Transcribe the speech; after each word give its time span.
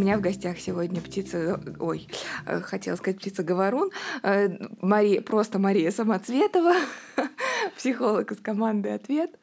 меня 0.00 0.18
в 0.18 0.20
гостях 0.20 0.58
сегодня 0.58 1.00
птица, 1.00 1.62
ой, 1.78 2.08
э, 2.46 2.60
хотела 2.60 2.96
сказать 2.96 3.18
птица-говорун, 3.18 3.90
э, 4.22 4.48
Мария, 4.80 5.20
просто 5.20 5.58
Мария 5.58 5.90
Самоцветова, 5.90 6.74
психолог 7.76 8.32
из 8.32 8.40
команды 8.40 8.90
«Ответ». 8.90 9.38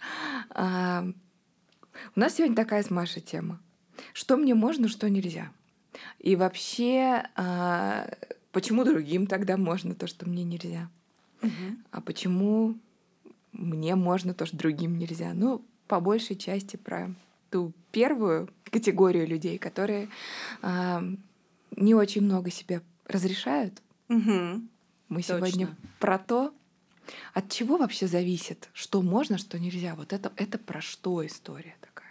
А, 0.49 1.05
у 2.15 2.19
нас 2.19 2.35
сегодня 2.35 2.55
такая 2.55 2.83
с 2.83 2.89
Машей 2.89 3.21
тема. 3.21 3.59
Что 4.13 4.37
мне 4.37 4.53
можно, 4.55 4.87
что 4.87 5.09
нельзя? 5.09 5.51
И 6.19 6.35
вообще, 6.35 7.23
а, 7.35 8.09
почему 8.51 8.83
другим 8.83 9.27
тогда 9.27 9.57
можно 9.57 9.95
то, 9.95 10.07
что 10.07 10.27
мне 10.27 10.43
нельзя? 10.43 10.89
Угу. 11.41 11.77
А 11.91 12.01
почему 12.01 12.75
мне 13.51 13.95
можно 13.95 14.33
то, 14.33 14.45
что 14.45 14.57
другим 14.57 14.97
нельзя? 14.97 15.33
Ну, 15.33 15.63
по 15.87 15.99
большей 15.99 16.35
части 16.35 16.75
про 16.75 17.13
ту 17.49 17.73
первую 17.91 18.49
категорию 18.65 19.27
людей, 19.27 19.57
которые 19.57 20.09
э, 20.61 21.01
не 21.75 21.95
очень 21.95 22.21
много 22.21 22.51
себе 22.51 22.81
разрешают. 23.05 23.81
Угу. 24.09 24.61
Мы 25.09 25.21
Точно. 25.21 25.37
сегодня 25.37 25.75
про 25.99 26.17
то, 26.19 26.53
от 27.33 27.51
чего 27.51 27.77
вообще 27.77 28.07
зависит, 28.07 28.69
что 28.73 29.01
можно, 29.01 29.37
что 29.37 29.57
нельзя. 29.59 29.95
Вот 29.95 30.13
это, 30.13 30.31
это 30.35 30.57
про 30.57 30.81
что 30.81 31.25
история 31.25 31.75
такая? 31.81 32.07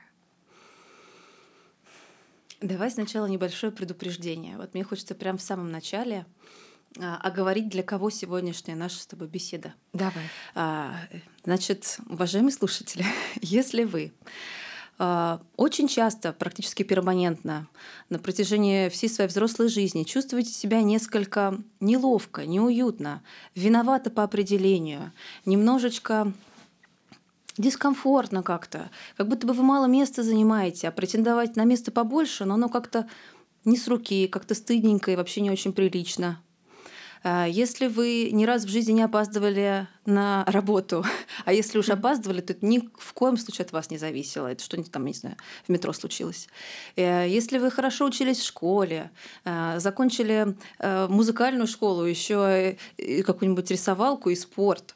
Давай 2.60 2.90
сначала 2.90 3.26
небольшое 3.26 3.70
предупреждение. 3.70 4.56
Вот 4.56 4.72
мне 4.72 4.82
хочется 4.82 5.14
прямо 5.14 5.36
в 5.36 5.42
самом 5.42 5.70
начале 5.70 6.24
а, 6.98 7.18
оговорить, 7.18 7.68
для 7.68 7.82
кого 7.82 8.08
сегодняшняя 8.08 8.74
наша 8.74 8.98
с 8.98 9.06
тобой 9.06 9.28
беседа. 9.28 9.74
Давай. 9.92 10.24
А, 10.54 10.94
значит, 11.44 11.98
уважаемые 12.08 12.52
слушатели, 12.52 13.04
если 13.42 13.84
вы 13.84 14.12
очень 14.98 15.88
часто, 15.88 16.32
практически 16.32 16.82
перманентно, 16.82 17.68
на 18.08 18.18
протяжении 18.18 18.88
всей 18.88 19.08
своей 19.08 19.28
взрослой 19.28 19.68
жизни 19.68 20.04
чувствуете 20.04 20.50
себя 20.50 20.80
несколько 20.82 21.58
неловко, 21.80 22.46
неуютно, 22.46 23.22
виновато 23.54 24.10
по 24.10 24.22
определению, 24.22 25.12
немножечко 25.44 26.32
дискомфортно 27.58 28.42
как-то, 28.42 28.90
как 29.16 29.28
будто 29.28 29.46
бы 29.46 29.52
вы 29.52 29.62
мало 29.62 29.86
места 29.86 30.22
занимаете, 30.22 30.88
а 30.88 30.92
претендовать 30.92 31.56
на 31.56 31.64
место 31.64 31.90
побольше, 31.90 32.46
но 32.46 32.54
оно 32.54 32.68
как-то 32.68 33.06
не 33.64 33.76
с 33.76 33.88
руки, 33.88 34.28
как-то 34.28 34.54
стыдненько 34.54 35.10
и 35.10 35.16
вообще 35.16 35.42
не 35.42 35.50
очень 35.50 35.72
прилично. 35.72 36.40
А, 37.22 37.46
если 37.46 37.86
вы 37.86 38.30
ни 38.32 38.44
раз 38.44 38.64
в 38.64 38.68
жизни 38.68 38.92
не 38.92 39.02
опаздывали 39.02 39.86
на 40.04 40.44
работу, 40.46 41.04
а 41.44 41.52
если 41.52 41.78
уж 41.78 41.88
опаздывали, 41.88 42.40
то 42.40 42.52
это 42.52 42.64
ни 42.64 42.88
в 42.98 43.12
коем 43.12 43.36
случае 43.36 43.64
от 43.64 43.72
вас 43.72 43.90
не 43.90 43.98
зависело. 43.98 44.46
Это 44.46 44.62
что-нибудь 44.62 44.92
там, 44.92 45.04
не 45.04 45.12
знаю, 45.12 45.36
в 45.66 45.68
метро 45.70 45.92
случилось. 45.92 46.48
Э, 46.96 47.26
если 47.28 47.58
вы 47.58 47.70
хорошо 47.70 48.06
учились 48.06 48.38
в 48.38 48.46
школе, 48.46 49.10
э, 49.44 49.78
закончили 49.78 50.56
э, 50.78 51.06
музыкальную 51.08 51.66
школу, 51.66 52.04
еще 52.04 52.76
какую-нибудь 53.24 53.70
рисовалку 53.70 54.30
и 54.30 54.36
спорт, 54.36 54.94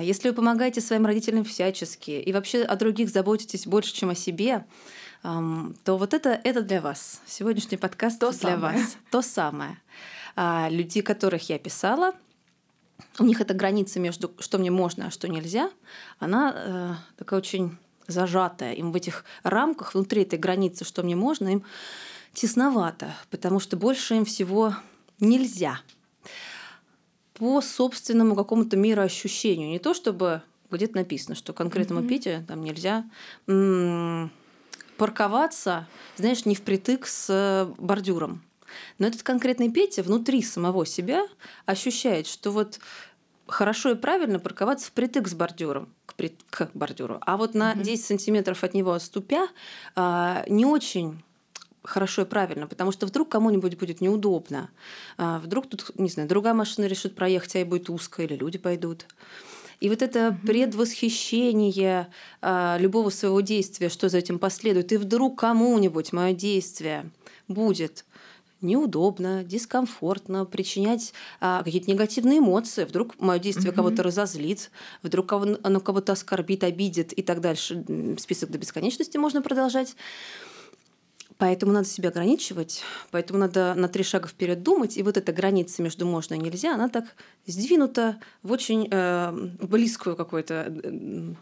если 0.00 0.28
вы 0.28 0.34
помогаете 0.34 0.80
своим 0.80 1.06
родителям 1.06 1.44
всячески 1.44 2.10
и 2.10 2.32
вообще 2.32 2.62
о 2.62 2.76
других 2.76 3.10
заботитесь 3.10 3.66
больше, 3.66 3.92
чем 3.92 4.10
о 4.10 4.14
себе, 4.14 4.64
то 5.22 5.96
вот 5.98 6.14
это, 6.14 6.40
это 6.44 6.62
для 6.62 6.80
вас. 6.80 7.20
Сегодняшний 7.26 7.76
подкаст 7.76 8.20
то 8.20 8.30
для 8.30 8.38
самое. 8.38 8.78
вас. 8.78 8.96
То 9.10 9.22
самое. 9.22 9.78
А 10.36 10.68
людей, 10.68 11.02
которых 11.02 11.48
я 11.48 11.58
писала, 11.58 12.12
у 13.18 13.24
них 13.24 13.40
эта 13.40 13.54
граница 13.54 14.00
между 14.00 14.32
что 14.38 14.58
мне 14.58 14.70
можно, 14.70 15.06
а 15.06 15.10
что 15.10 15.28
нельзя, 15.28 15.70
она 16.18 16.54
э, 16.54 16.94
такая 17.16 17.38
очень 17.38 17.76
зажатая. 18.06 18.74
Им 18.74 18.92
в 18.92 18.96
этих 18.96 19.24
рамках, 19.42 19.94
внутри 19.94 20.22
этой 20.22 20.38
границы, 20.38 20.84
что 20.84 21.02
мне 21.02 21.16
можно, 21.16 21.48
им 21.48 21.64
тесновато, 22.32 23.14
потому 23.30 23.60
что 23.60 23.76
больше 23.76 24.16
им 24.16 24.24
всего 24.24 24.74
нельзя. 25.20 25.80
По 27.34 27.60
собственному 27.60 28.36
какому-то 28.36 28.76
мироощущению. 28.76 29.68
Не 29.70 29.78
то, 29.78 29.94
чтобы 29.94 30.42
где-то 30.70 30.96
написано, 30.96 31.34
что 31.34 31.52
конкретному 31.52 32.02
mm-hmm. 32.02 32.08
Пете 32.08 32.44
там 32.46 32.62
нельзя 32.62 33.04
м- 33.46 34.30
парковаться, 34.96 35.88
знаешь, 36.16 36.44
не 36.44 36.54
впритык 36.54 37.06
с 37.06 37.26
э, 37.28 37.72
бордюром. 37.78 38.42
Но 38.98 39.06
этот 39.06 39.22
конкретный 39.22 39.70
Петя 39.70 40.02
внутри 40.02 40.42
самого 40.42 40.86
себя 40.86 41.26
ощущает, 41.66 42.26
что 42.26 42.50
вот 42.50 42.80
хорошо 43.46 43.90
и 43.90 43.94
правильно 43.94 44.38
парковаться 44.38 44.88
впритык 44.88 45.28
с 45.28 45.34
бордюром, 45.34 45.88
к, 46.06 46.14
при... 46.14 46.36
к 46.50 46.70
бордюру. 46.74 47.18
А 47.20 47.36
вот 47.36 47.54
на 47.54 47.74
10 47.74 48.04
сантиметров 48.04 48.64
от 48.64 48.74
него 48.74 48.92
отступя 48.92 49.48
а, 49.94 50.44
не 50.48 50.64
очень 50.64 51.22
хорошо 51.82 52.22
и 52.22 52.24
правильно, 52.24 52.66
потому 52.66 52.92
что 52.92 53.06
вдруг 53.06 53.28
кому-нибудь 53.28 53.78
будет 53.78 54.00
неудобно. 54.00 54.70
А, 55.18 55.38
вдруг 55.38 55.68
тут, 55.68 55.90
не 55.98 56.08
знаю, 56.08 56.28
другая 56.28 56.54
машина 56.54 56.86
решит 56.86 57.14
проехать, 57.14 57.54
а 57.56 57.58
ей 57.58 57.64
будет 57.64 57.90
узко, 57.90 58.22
или 58.22 58.34
люди 58.34 58.58
пойдут. 58.58 59.06
И 59.80 59.88
вот 59.90 60.02
это 60.02 60.18
mm-hmm. 60.18 60.46
предвосхищение 60.46 62.08
а, 62.40 62.78
любого 62.78 63.10
своего 63.10 63.40
действия, 63.40 63.90
что 63.90 64.08
за 64.08 64.18
этим 64.18 64.38
последует, 64.38 64.92
и 64.92 64.96
вдруг 64.96 65.38
кому-нибудь 65.38 66.12
мое 66.12 66.32
действие 66.32 67.10
будет 67.48 68.04
неудобно, 68.64 69.44
дискомфортно, 69.44 70.44
причинять 70.44 71.12
а, 71.40 71.62
какие-то 71.62 71.90
негативные 71.90 72.38
эмоции. 72.38 72.84
Вдруг 72.84 73.20
мое 73.20 73.38
действие 73.38 73.72
mm-hmm. 73.72 73.76
кого-то 73.76 74.02
разозлит, 74.02 74.70
вдруг 75.02 75.32
оно 75.32 75.80
кого-то 75.80 76.12
оскорбит, 76.12 76.64
обидит 76.64 77.12
и 77.12 77.22
так 77.22 77.40
дальше. 77.40 77.84
Список 78.18 78.50
до 78.50 78.58
бесконечности 78.58 79.16
можно 79.16 79.42
продолжать. 79.42 79.94
Поэтому 81.36 81.72
надо 81.72 81.86
себя 81.86 82.10
ограничивать, 82.10 82.82
поэтому 83.10 83.40
надо 83.40 83.74
на 83.74 83.88
три 83.88 84.04
шага 84.04 84.28
вперед 84.28 84.62
думать. 84.62 84.96
И 84.96 85.02
вот 85.02 85.16
эта 85.16 85.32
граница 85.32 85.82
между 85.82 86.06
можно 86.06 86.34
и 86.34 86.38
нельзя, 86.38 86.74
она 86.74 86.88
так 86.88 87.16
сдвинута 87.46 88.20
в 88.42 88.52
очень 88.52 88.88
э, 88.90 89.32
близкую 89.60 90.14
какую-то 90.14 91.36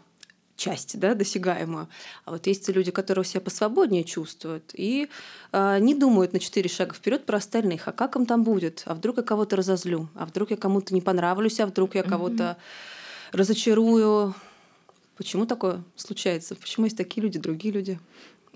часть, 0.55 0.99
да, 0.99 1.13
досягаемую. 1.13 1.87
А 2.25 2.31
вот 2.31 2.47
есть 2.47 2.67
люди, 2.69 2.91
которые 2.91 3.25
себя 3.25 3.41
посвободнее 3.41 4.03
чувствуют 4.03 4.71
и 4.73 5.09
э, 5.51 5.79
не 5.79 5.95
думают 5.95 6.33
на 6.33 6.39
четыре 6.39 6.69
шага 6.69 6.93
вперед 6.93 7.25
про 7.25 7.37
остальных. 7.37 7.87
А 7.87 7.91
как 7.91 8.15
им 8.15 8.25
там 8.25 8.43
будет? 8.43 8.83
А 8.85 8.93
вдруг 8.93 9.17
я 9.17 9.23
кого-то 9.23 9.55
разозлю? 9.55 10.09
А 10.15 10.25
вдруг 10.25 10.51
я 10.51 10.57
кому-то 10.57 10.93
не 10.93 11.01
понравлюсь? 11.01 11.59
А 11.59 11.65
вдруг 11.65 11.95
я 11.95 12.03
кого-то 12.03 12.43
mm-hmm. 12.43 13.37
разочарую? 13.37 14.35
Почему 15.17 15.45
такое 15.45 15.83
случается? 15.95 16.55
Почему 16.55 16.85
есть 16.85 16.97
такие 16.97 17.21
люди, 17.23 17.39
другие 17.39 17.73
люди? 17.73 17.99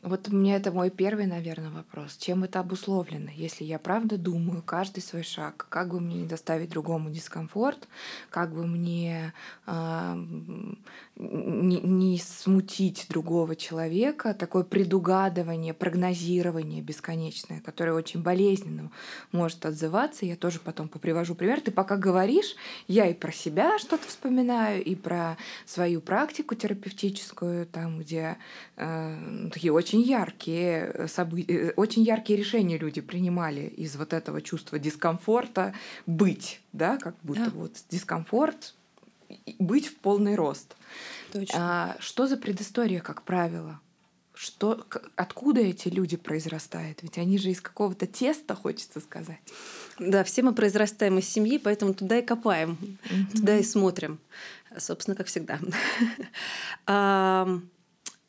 Вот 0.04 0.30
мне 0.30 0.56
это 0.56 0.72
мой 0.72 0.90
первый, 0.90 1.26
наверное, 1.26 1.72
вопрос. 1.72 2.18
Чем 2.18 2.44
это 2.44 2.60
обусловлено? 2.60 3.30
Если 3.36 3.64
я 3.64 3.80
правда 3.80 4.18
думаю 4.18 4.62
каждый 4.62 5.02
свой 5.02 5.24
шаг, 5.24 5.66
как 5.70 5.90
бы 5.90 6.00
мне 6.00 6.22
не 6.22 6.28
доставить 6.28 6.70
другому 6.70 7.10
дискомфорт, 7.10 7.88
как 8.30 8.54
бы 8.54 8.68
мне 8.68 9.34
э, 9.66 10.26
не, 11.20 11.80
не 11.82 12.20
смутить 12.20 13.08
другого 13.10 13.56
человека, 13.56 14.34
такое 14.34 14.64
предугадывание, 14.64 15.74
прогнозирование 15.74 16.82
бесконечное, 16.82 17.60
которое 17.62 17.94
очень 17.94 18.22
болезненно 18.22 18.92
может 19.32 19.66
отзываться. 19.66 20.26
Я 20.26 20.36
тоже 20.36 20.60
потом 20.60 20.88
попривожу 20.88 21.34
пример. 21.36 21.62
Ты 21.62 21.72
пока 21.72 21.98
говоришь, 21.98 22.56
я 22.88 23.08
и 23.08 23.14
про 23.14 23.32
себя 23.32 23.80
что-то 23.80 24.08
вспоминаю, 24.08 24.84
и 24.84 24.96
про 24.96 25.38
свою 25.66 26.02
практику 26.02 26.56
терапевтическую, 26.56 27.66
там, 27.66 28.00
где 28.00 28.38
э, 28.76 29.50
такие 29.52 29.74
очень 29.74 30.02
яркие 30.02 30.92
э, 30.94 31.08
события, 31.08 31.54
э, 31.54 31.74
очень 31.76 32.04
яркие 32.04 32.38
решения 32.38 32.78
люди 32.78 33.02
принимали 33.02 33.62
из 33.62 33.96
вот 33.96 34.14
этого 34.14 34.42
чувства 34.42 34.78
дискомфорта 34.78 35.74
быть, 36.06 36.62
да, 36.74 36.98
как 36.98 37.16
будто 37.24 37.46
да. 37.46 37.52
вот 37.52 37.72
дискомфорт 37.90 38.76
быть 39.60 39.88
в 39.88 39.96
полный 39.98 40.36
рост. 40.36 40.76
Точно. 41.32 41.58
А, 41.60 41.96
что 42.00 42.28
за 42.28 42.38
предыстория, 42.38 43.02
как 43.02 43.24
правило? 43.24 43.80
Что, 44.34 44.86
откуда 45.16 45.62
эти 45.62 45.88
люди 45.88 46.16
произрастают? 46.16 47.02
Ведь 47.02 47.18
они 47.18 47.40
же 47.40 47.50
из 47.50 47.60
какого-то 47.60 48.06
теста, 48.06 48.54
хочется 48.54 49.00
сказать. 49.00 49.40
Да, 49.98 50.24
все 50.24 50.44
мы 50.44 50.54
произрастаем 50.54 51.18
из 51.18 51.28
семьи, 51.28 51.58
поэтому 51.58 51.96
туда 51.96 52.20
и 52.20 52.22
копаем, 52.22 52.78
mm-hmm. 52.82 53.32
туда 53.38 53.58
и 53.58 53.64
смотрим. 53.64 54.20
Собственно, 54.78 55.16
как 55.16 55.28
всегда. 55.28 55.60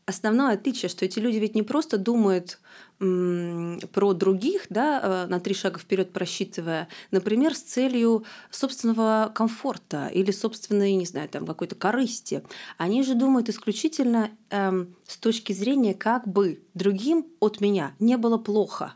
основное 0.09 0.55
отличие, 0.55 0.89
что 0.89 1.05
эти 1.05 1.19
люди 1.19 1.37
ведь 1.37 1.55
не 1.55 1.63
просто 1.63 1.99
думают 1.99 2.59
про 2.99 4.13
других, 4.13 4.67
да, 4.71 5.01
э, 5.01 5.27
на 5.31 5.39
три 5.39 5.55
шага 5.55 5.79
вперед 5.79 6.13
просчитывая, 6.13 6.89
например, 7.13 7.55
с 7.55 7.61
целью 7.61 8.25
собственного 8.51 9.31
комфорта 9.33 10.09
или 10.09 10.33
собственной, 10.33 10.95
не 10.95 11.07
знаю, 11.07 11.29
там 11.29 11.47
какой-то 11.47 11.77
корысти. 11.77 12.43
Они 12.77 13.05
же 13.05 13.15
думают 13.15 13.49
исключительно 13.49 14.31
эм, 14.51 14.97
с 15.07 15.17
точки 15.17 15.53
зрения, 15.53 15.95
как 15.95 16.27
бы 16.27 16.61
другим 16.75 17.27
от 17.39 17.61
меня 17.61 17.93
не 18.01 18.17
было 18.17 18.37
плохо. 18.37 18.95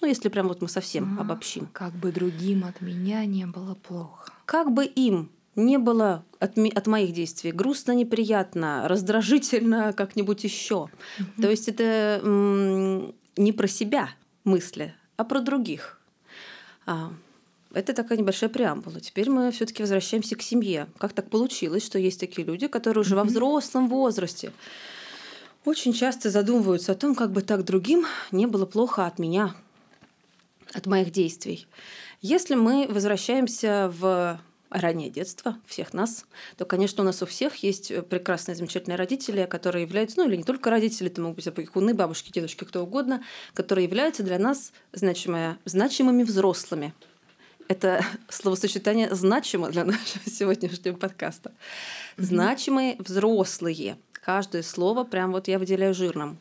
Ну, 0.00 0.06
если 0.06 0.28
прям 0.28 0.46
вот 0.46 0.62
мы 0.62 0.68
совсем 0.68 1.18
а, 1.18 1.22
обобщим. 1.22 1.68
Как 1.72 1.92
бы 1.94 2.12
другим 2.12 2.64
от 2.64 2.80
меня 2.80 3.24
не 3.24 3.46
было 3.46 3.74
плохо. 3.74 4.32
Как 4.46 4.72
бы 4.72 4.84
им 4.84 5.32
не 5.64 5.78
было 5.78 6.24
от, 6.38 6.58
от 6.58 6.86
моих 6.86 7.12
действий 7.12 7.52
грустно, 7.52 7.92
неприятно, 7.92 8.88
раздражительно, 8.88 9.92
как-нибудь 9.96 10.44
еще. 10.44 10.88
Mm-hmm. 11.18 11.42
То 11.42 11.50
есть 11.50 11.68
это 11.68 12.20
м- 12.22 13.14
не 13.36 13.52
про 13.52 13.68
себя 13.68 14.10
мысли, 14.44 14.94
а 15.16 15.24
про 15.24 15.40
других. 15.40 16.00
А, 16.86 17.12
это 17.72 17.92
такая 17.92 18.18
небольшая 18.18 18.50
преамбула. 18.50 19.00
Теперь 19.00 19.30
мы 19.30 19.50
все-таки 19.52 19.82
возвращаемся 19.82 20.34
к 20.34 20.42
семье. 20.42 20.88
Как 20.98 21.12
так 21.12 21.30
получилось, 21.30 21.84
что 21.86 21.98
есть 21.98 22.18
такие 22.18 22.46
люди, 22.46 22.66
которые 22.66 23.02
уже 23.02 23.14
во 23.14 23.24
взрослом 23.24 23.88
возрасте 23.88 24.52
очень 25.64 25.92
часто 25.92 26.30
задумываются 26.30 26.92
о 26.92 26.94
том, 26.94 27.14
как 27.14 27.32
бы 27.32 27.42
так 27.42 27.64
другим 27.64 28.06
не 28.32 28.46
было 28.46 28.66
плохо 28.66 29.06
от 29.06 29.18
меня, 29.18 29.54
от 30.72 30.86
моих 30.86 31.12
действий. 31.12 31.66
Если 32.22 32.54
мы 32.54 32.86
возвращаемся 32.88 33.92
в 33.94 34.40
раннее 34.70 35.10
детство 35.10 35.56
всех 35.66 35.92
нас, 35.92 36.24
то, 36.56 36.64
конечно, 36.64 37.02
у 37.02 37.06
нас 37.06 37.22
у 37.22 37.26
всех 37.26 37.56
есть 37.56 37.92
прекрасные, 38.08 38.54
замечательные 38.54 38.96
родители, 38.96 39.46
которые 39.46 39.82
являются, 39.82 40.18
ну 40.18 40.28
или 40.28 40.36
не 40.36 40.44
только 40.44 40.70
родители, 40.70 41.10
это 41.10 41.20
могут 41.20 41.36
быть 41.36 41.46
опекуны, 41.46 41.92
бабушки, 41.92 42.30
дедушки, 42.30 42.64
кто 42.64 42.82
угодно, 42.82 43.22
которые 43.54 43.84
являются 43.84 44.22
для 44.22 44.38
нас 44.38 44.72
значимые, 44.92 45.58
значимыми 45.64 46.22
взрослыми. 46.22 46.94
Это 47.68 48.04
словосочетание 48.28 49.14
значимо 49.14 49.70
для 49.70 49.84
нашего 49.84 50.24
сегодняшнего 50.26 50.96
подкаста. 50.96 51.52
Значимые 52.16 52.96
взрослые. 52.98 53.98
Каждое 54.12 54.62
слово 54.62 55.04
прям 55.04 55.32
вот 55.32 55.48
я 55.48 55.58
выделяю 55.58 55.94
жирным. 55.94 56.38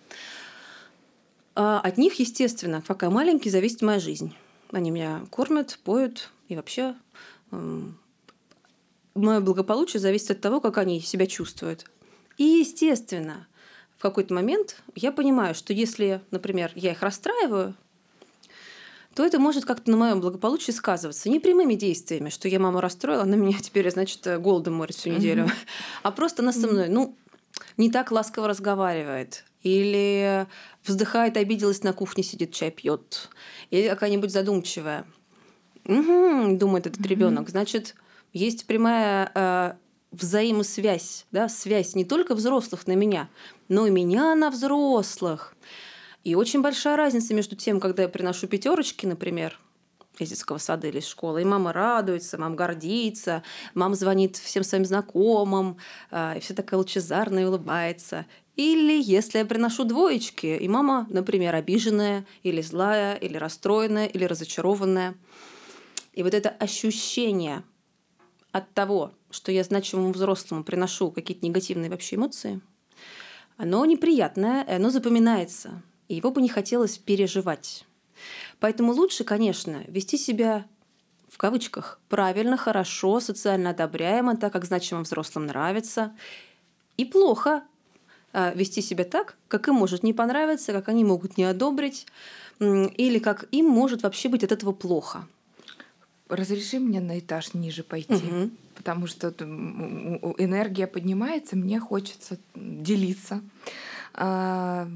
А 1.56 1.80
от 1.80 1.98
них, 1.98 2.20
естественно, 2.20 2.82
пока 2.86 3.10
маленький, 3.10 3.50
зависит 3.50 3.82
моя 3.82 4.00
жизнь. 4.00 4.34
Они 4.72 4.92
меня 4.92 5.22
кормят, 5.30 5.80
поют 5.84 6.30
и 6.48 6.56
вообще 6.56 6.96
мое 9.24 9.40
благополучие 9.40 10.00
зависит 10.00 10.32
от 10.32 10.42
того, 10.42 10.62
как 10.62 10.78
они 10.78 11.02
себя 11.02 11.28
чувствуют. 11.28 11.86
И, 12.38 12.44
естественно, 12.44 13.48
в 13.98 14.02
какой-то 14.02 14.34
момент 14.34 14.82
я 14.96 15.12
понимаю, 15.12 15.54
что 15.54 15.74
если, 15.74 16.22
например, 16.32 16.72
я 16.76 16.92
их 16.92 17.02
расстраиваю, 17.02 17.76
то 19.14 19.26
это 19.26 19.40
может 19.40 19.66
как-то 19.66 19.92
на 19.92 19.98
моем 19.98 20.22
благополучии 20.22 20.72
сказываться. 20.72 21.30
Не 21.30 21.42
прямыми 21.42 21.74
действиями, 21.74 22.30
что 22.30 22.48
я 22.48 22.60
маму 22.60 22.80
расстроила, 22.80 23.24
она 23.24 23.36
меня 23.36 23.58
теперь, 23.60 23.92
значит, 23.92 24.26
голодом 24.40 24.76
морит 24.76 24.96
всю 24.96 25.10
неделю, 25.10 25.46
mm-hmm. 25.46 25.68
а 26.04 26.12
просто 26.12 26.42
она 26.42 26.54
со 26.54 26.68
мной, 26.68 26.88
ну, 26.88 27.18
не 27.76 27.92
так 27.92 28.12
ласково 28.12 28.48
разговаривает, 28.48 29.44
или 29.64 30.48
вздыхает, 30.86 31.36
обиделась 31.36 31.84
на 31.84 31.92
кухне, 31.92 32.24
сидит, 32.24 32.54
чай 32.54 32.72
пьет, 32.72 33.30
или 33.72 33.90
какая-нибудь 33.90 34.32
задумчивая. 34.32 35.06
Угу, 35.86 36.58
думает 36.58 36.88
этот 36.88 37.02
mm-hmm. 37.02 37.08
ребенок. 37.08 37.50
Значит, 37.50 37.96
есть 38.34 38.68
прямая 38.68 39.32
э, 39.34 39.74
взаимосвязь, 40.12 41.26
да, 41.32 41.50
связь 41.50 41.96
не 41.96 42.06
только 42.06 42.36
взрослых 42.36 42.88
на 42.88 42.94
меня, 42.94 43.30
но 43.68 43.88
и 43.88 43.92
меня 43.92 44.36
на 44.36 44.50
взрослых. 44.50 45.56
И 46.24 46.36
очень 46.36 46.62
большая 46.62 46.98
разница 46.98 47.34
между 47.34 47.56
тем, 47.56 47.80
когда 47.80 48.04
я 48.04 48.10
приношу 48.10 48.48
пятерочки, 48.48 49.06
например, 49.06 49.60
из 50.18 50.30
детского 50.30 50.58
сада 50.58 50.88
или 50.88 51.00
из 51.00 51.08
школы, 51.08 51.42
и 51.42 51.46
мама 51.46 51.72
радуется, 51.72 52.38
мама 52.38 52.56
гордится, 52.56 53.42
мама 53.74 53.96
звонит 53.96 54.36
всем 54.36 54.64
своим 54.64 54.86
знакомым, 54.86 55.78
э, 56.12 56.38
и 56.38 56.40
все 56.42 56.54
такая 56.54 56.78
лучезарная 56.78 57.48
улыбается. 57.48 58.26
Или 58.56 59.02
если 59.02 59.38
я 59.38 59.46
приношу 59.46 59.86
двоечки, 59.86 60.48
и 60.48 60.68
мама, 60.68 61.08
например, 61.10 61.56
обиженная, 61.56 62.26
или 62.44 62.62
злая, 62.62 63.16
или 63.16 63.38
расстроенная, 63.38 64.08
или 64.08 64.26
разочарованная. 64.26 65.16
И 66.12 66.24
вот 66.24 66.34
это 66.34 66.50
ощущение 66.50 67.64
от 68.52 68.74
того, 68.74 69.14
что 69.30 69.52
я 69.52 69.64
значимому 69.64 70.12
взрослому 70.12 70.64
приношу 70.64 71.12
какие-то 71.12 71.46
негативные 71.46 71.90
вообще 71.90 72.16
эмоции, 72.16 72.62
оно 73.58 73.86
неприятное, 73.86 74.66
оно 74.68 74.90
запоминается. 74.90 75.82
И 76.08 76.16
его 76.16 76.32
бы 76.32 76.42
не 76.42 76.50
хотелось 76.50 76.98
переживать. 76.98 77.86
Поэтому 78.60 78.94
лучше, 78.94 79.24
конечно, 79.24 79.84
вести 79.88 80.18
себя 80.18 80.66
в 81.28 81.38
кавычках 81.38 82.00
правильно, 82.10 82.58
хорошо, 82.58 83.20
социально 83.20 83.70
одобряемо, 83.70 84.36
так 84.36 84.52
как 84.52 84.66
значимым 84.66 85.04
взрослым 85.04 85.46
нравится. 85.46 86.16
И 86.98 87.06
плохо 87.06 87.64
а, 88.34 88.52
вести 88.56 88.82
себя 88.82 89.04
так, 89.04 89.38
как 89.48 89.68
им 89.68 89.76
может 89.76 90.04
не 90.04 90.14
понравиться, 90.14 90.74
как 90.74 90.90
они 90.90 91.04
могут 91.04 91.38
не 91.38 91.44
одобрить, 91.44 92.08
или 92.60 93.20
как 93.20 93.46
им 93.52 93.68
может 93.68 94.04
вообще 94.04 94.28
быть 94.28 94.44
от 94.44 94.52
этого 94.52 94.72
плохо 94.72 95.28
разреши 96.30 96.80
мне 96.80 97.02
на 97.02 97.20
этаж 97.20 97.54
ниже 97.54 97.84
пойти, 97.84 98.14
угу. 98.14 98.52
потому 98.76 99.08
что 99.08 99.30
энергия 100.38 100.88
поднимается, 100.88 101.56
мне 101.56 101.80
хочется 101.80 102.40
делиться. 102.56 103.42
А, 104.14 104.90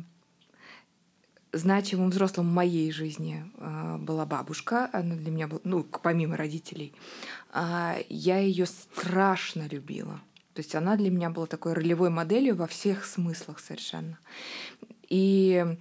значимым 1.51 2.09
взрослым 2.09 2.49
в 2.49 2.53
моей 2.53 2.91
жизни 2.91 3.43
а, 3.57 3.97
была 3.97 4.25
бабушка, 4.25 4.89
она 4.93 5.15
для 5.15 5.31
меня 5.31 5.47
была, 5.47 5.61
ну, 5.63 5.83
помимо 5.83 6.37
родителей. 6.37 6.93
А, 7.51 7.97
я 8.09 8.39
ее 8.39 8.65
страшно 8.65 9.67
любила. 9.69 10.21
То 10.53 10.61
есть 10.61 10.75
она 10.75 10.95
для 10.95 11.09
меня 11.09 11.29
была 11.31 11.47
такой 11.47 11.73
ролевой 11.73 12.09
моделью 12.09 12.55
во 12.55 12.67
всех 12.67 13.05
смыслах 13.05 13.59
совершенно. 13.59 14.19
И 15.09 15.77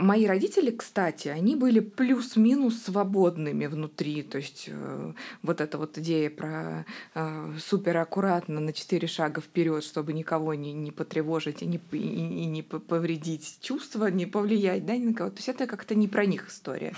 Мои 0.00 0.26
родители, 0.26 0.70
кстати, 0.70 1.28
они 1.28 1.56
были 1.56 1.80
плюс-минус 1.80 2.82
свободными 2.84 3.66
внутри. 3.66 4.22
То 4.22 4.38
есть 4.38 4.64
э, 4.68 5.12
вот 5.42 5.60
эта 5.60 5.76
вот 5.76 5.98
идея 5.98 6.30
про 6.30 6.86
э, 7.14 7.52
супер 7.58 8.08
на 8.48 8.72
четыре 8.72 9.06
шага 9.08 9.42
вперед, 9.42 9.84
чтобы 9.84 10.14
никого 10.14 10.54
не, 10.54 10.72
не 10.72 10.90
потревожить 10.90 11.62
и 11.62 11.66
не, 11.66 11.78
и, 11.92 11.98
и 11.98 12.46
не 12.46 12.62
повредить 12.62 13.58
чувства, 13.60 14.06
не 14.06 14.24
повлиять 14.24 14.86
да, 14.86 14.96
ни 14.96 15.06
на 15.06 15.14
кого. 15.14 15.30
То 15.30 15.36
есть 15.36 15.50
это 15.50 15.66
как-то 15.66 15.94
не 15.94 16.08
про 16.08 16.24
них 16.24 16.48
история. 16.48 16.94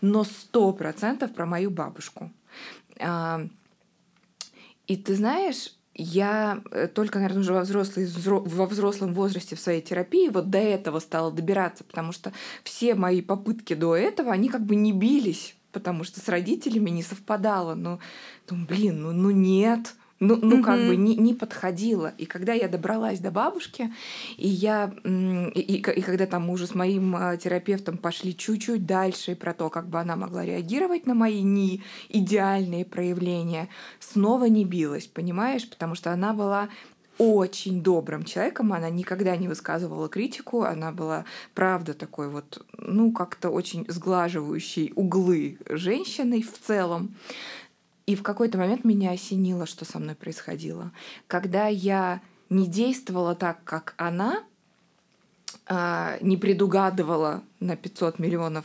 Но 0.00 0.22
сто 0.22 0.72
процентов 0.72 1.34
про 1.34 1.46
мою 1.46 1.70
бабушку. 1.70 2.30
А, 3.00 3.46
и 4.86 4.96
ты 4.96 5.16
знаешь, 5.16 5.74
я 5.94 6.62
э, 6.70 6.88
только, 6.88 7.18
наверное, 7.18 7.42
уже 7.42 7.52
во, 7.52 7.60
взрослый, 7.62 8.06
во 8.06 8.66
взрослом 8.66 9.14
возрасте 9.14 9.56
в 9.56 9.60
своей 9.60 9.80
терапии 9.80 10.28
вот 10.28 10.50
до 10.50 10.58
этого 10.58 10.98
стала 10.98 11.30
добираться, 11.30 11.84
потому 11.84 12.12
что 12.12 12.32
все 12.64 12.94
мои 12.94 13.22
попытки 13.22 13.74
до 13.74 13.94
этого, 13.94 14.32
они 14.32 14.48
как 14.48 14.64
бы 14.64 14.74
не 14.74 14.92
бились, 14.92 15.56
потому 15.72 16.04
что 16.04 16.20
с 16.20 16.28
родителями 16.28 16.90
не 16.90 17.02
совпадало. 17.02 17.74
Ну, 17.74 18.00
блин, 18.48 19.02
ну, 19.02 19.12
ну 19.12 19.30
нет, 19.30 19.94
ну, 20.20 20.36
ну 20.36 20.62
как 20.62 20.78
бы 20.86 20.96
не, 20.96 21.16
не 21.16 21.34
подходило. 21.34 22.12
И 22.18 22.26
когда 22.26 22.52
я 22.52 22.68
добралась 22.68 23.18
до 23.18 23.30
бабушки, 23.30 23.92
и 24.36 24.48
я 24.48 24.92
и, 25.04 25.60
и, 25.60 25.76
и 25.76 26.02
когда 26.02 26.26
там 26.26 26.50
уже 26.50 26.66
с 26.66 26.74
моим 26.74 27.16
а, 27.16 27.36
терапевтом 27.36 27.98
пошли 27.98 28.36
чуть-чуть 28.36 28.86
дальше 28.86 29.34
про 29.34 29.54
то, 29.54 29.70
как 29.70 29.88
бы 29.88 29.98
она 29.98 30.16
могла 30.16 30.44
реагировать 30.44 31.06
на 31.06 31.14
мои 31.14 31.42
не 31.42 31.82
идеальные 32.08 32.84
проявления, 32.84 33.68
снова 33.98 34.44
не 34.46 34.64
билась, 34.64 35.06
понимаешь, 35.06 35.68
потому 35.68 35.94
что 35.94 36.12
она 36.12 36.32
была 36.32 36.68
очень 37.18 37.82
добрым 37.82 38.24
человеком, 38.24 38.72
она 38.72 38.90
никогда 38.90 39.36
не 39.36 39.46
высказывала 39.46 40.08
критику, 40.08 40.62
она 40.62 40.90
была, 40.90 41.24
правда, 41.54 41.94
такой 41.94 42.28
вот, 42.28 42.64
ну, 42.76 43.12
как-то 43.12 43.50
очень 43.50 43.84
сглаживающей 43.88 44.92
углы 44.96 45.58
женщиной 45.68 46.42
в 46.42 46.58
целом. 46.58 47.14
И 48.06 48.16
в 48.16 48.22
какой-то 48.22 48.58
момент 48.58 48.84
меня 48.84 49.12
осенило, 49.12 49.66
что 49.66 49.84
со 49.84 49.98
мной 49.98 50.14
происходило. 50.14 50.92
Когда 51.26 51.68
я 51.68 52.20
не 52.50 52.66
действовала 52.66 53.34
так, 53.34 53.64
как 53.64 53.94
она, 53.96 54.42
а, 55.66 56.18
не 56.20 56.36
предугадывала 56.36 57.42
на 57.60 57.76
500 57.76 58.18
миллионов 58.18 58.64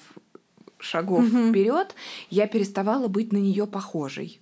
шагов 0.78 1.24
mm-hmm. 1.24 1.50
вперед, 1.50 1.96
я 2.30 2.48
переставала 2.48 3.08
быть 3.08 3.32
на 3.32 3.38
нее 3.38 3.66
похожей. 3.66 4.42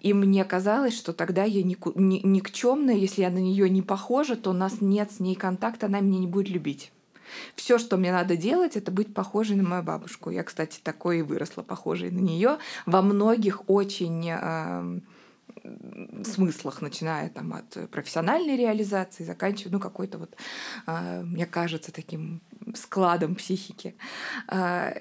И 0.00 0.14
мне 0.14 0.44
казалось, 0.44 0.96
что 0.96 1.12
тогда 1.12 1.44
я 1.44 1.62
никчемная, 1.62 2.94
если 2.94 3.22
я 3.22 3.30
на 3.30 3.38
нее 3.38 3.68
не 3.68 3.82
похожа, 3.82 4.34
то 4.34 4.50
у 4.50 4.54
нас 4.54 4.80
нет 4.80 5.12
с 5.12 5.20
ней 5.20 5.34
контакта, 5.34 5.86
она 5.86 6.00
меня 6.00 6.20
не 6.20 6.26
будет 6.26 6.48
любить. 6.48 6.90
Все, 7.54 7.78
что 7.78 7.96
мне 7.96 8.12
надо 8.12 8.36
делать, 8.36 8.76
это 8.76 8.90
быть 8.90 9.14
похожей 9.14 9.56
на 9.56 9.68
мою 9.68 9.82
бабушку. 9.82 10.30
Я, 10.30 10.42
кстати, 10.42 10.80
такой 10.82 11.20
и 11.20 11.22
выросла, 11.22 11.62
похожей 11.62 12.10
на 12.10 12.20
нее 12.20 12.58
во 12.86 13.02
многих 13.02 13.68
очень 13.68 14.28
э, 14.30 15.00
смыслах, 16.24 16.82
начиная 16.82 17.28
там 17.28 17.54
от 17.54 17.90
профессиональной 17.90 18.56
реализации, 18.56 19.24
заканчивая, 19.24 19.72
ну, 19.72 19.80
какой-то 19.80 20.18
вот, 20.18 20.36
э, 20.86 21.22
мне 21.22 21.46
кажется, 21.46 21.92
таким 21.92 22.40
складом 22.74 23.34
психики. 23.34 23.94
Э, 24.50 24.94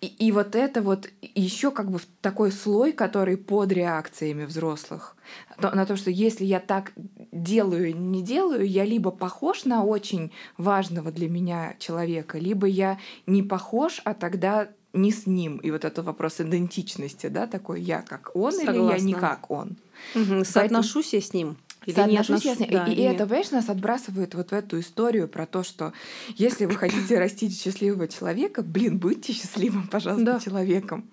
и, 0.00 0.06
и 0.06 0.32
вот 0.32 0.54
это 0.56 0.80
вот 0.80 1.10
еще 1.20 1.70
как 1.70 1.90
бы 1.90 2.00
такой 2.22 2.52
слой, 2.52 2.92
который 2.92 3.36
под 3.36 3.70
реакциями 3.72 4.44
взрослых. 4.44 5.16
На 5.58 5.84
то, 5.84 5.96
что 5.96 6.10
если 6.10 6.44
я 6.44 6.58
так 6.58 6.92
делаю, 7.32 7.96
не 7.96 8.22
делаю, 8.22 8.66
я 8.68 8.84
либо 8.84 9.10
похож 9.10 9.64
на 9.64 9.84
очень 9.84 10.30
важного 10.56 11.10
для 11.12 11.28
меня 11.28 11.74
человека, 11.78 12.38
либо 12.38 12.66
я 12.66 12.98
не 13.26 13.42
похож, 13.42 14.00
а 14.04 14.14
тогда 14.14 14.68
не 14.92 15.12
с 15.12 15.26
ним. 15.26 15.58
И 15.58 15.70
вот 15.70 15.84
это 15.84 16.02
вопрос 16.02 16.40
идентичности, 16.40 17.28
да, 17.28 17.46
такой 17.46 17.80
я 17.80 18.02
как 18.02 18.30
он 18.34 18.52
Согласна. 18.52 18.78
или 18.80 18.90
я 18.92 18.98
не 18.98 19.14
как 19.14 19.50
он. 19.50 19.76
Угу. 20.14 20.44
Соотношусь 20.44 21.12
я 21.12 21.20
с 21.20 21.32
ним. 21.32 21.56
Или 21.86 21.94
Соотношусь 21.94 22.44
я 22.44 22.54
с 22.56 22.58
ней. 22.58 22.68
да, 22.70 22.84
и, 22.86 22.92
и 22.94 23.00
нет. 23.02 23.14
это, 23.14 23.24
понимаешь, 23.24 23.50
нас 23.52 23.68
отбрасывает 23.70 24.34
вот 24.34 24.50
в 24.50 24.52
эту 24.52 24.80
историю 24.80 25.28
про 25.28 25.46
то, 25.46 25.62
что 25.62 25.92
если 26.36 26.66
вы 26.66 26.74
хотите 26.74 27.18
растить 27.18 27.58
счастливого 27.58 28.06
человека, 28.06 28.62
блин, 28.62 28.98
будьте 28.98 29.32
счастливым, 29.32 29.86
пожалуйста, 29.88 30.24
Да. 30.24 30.40
человеком. 30.40 31.08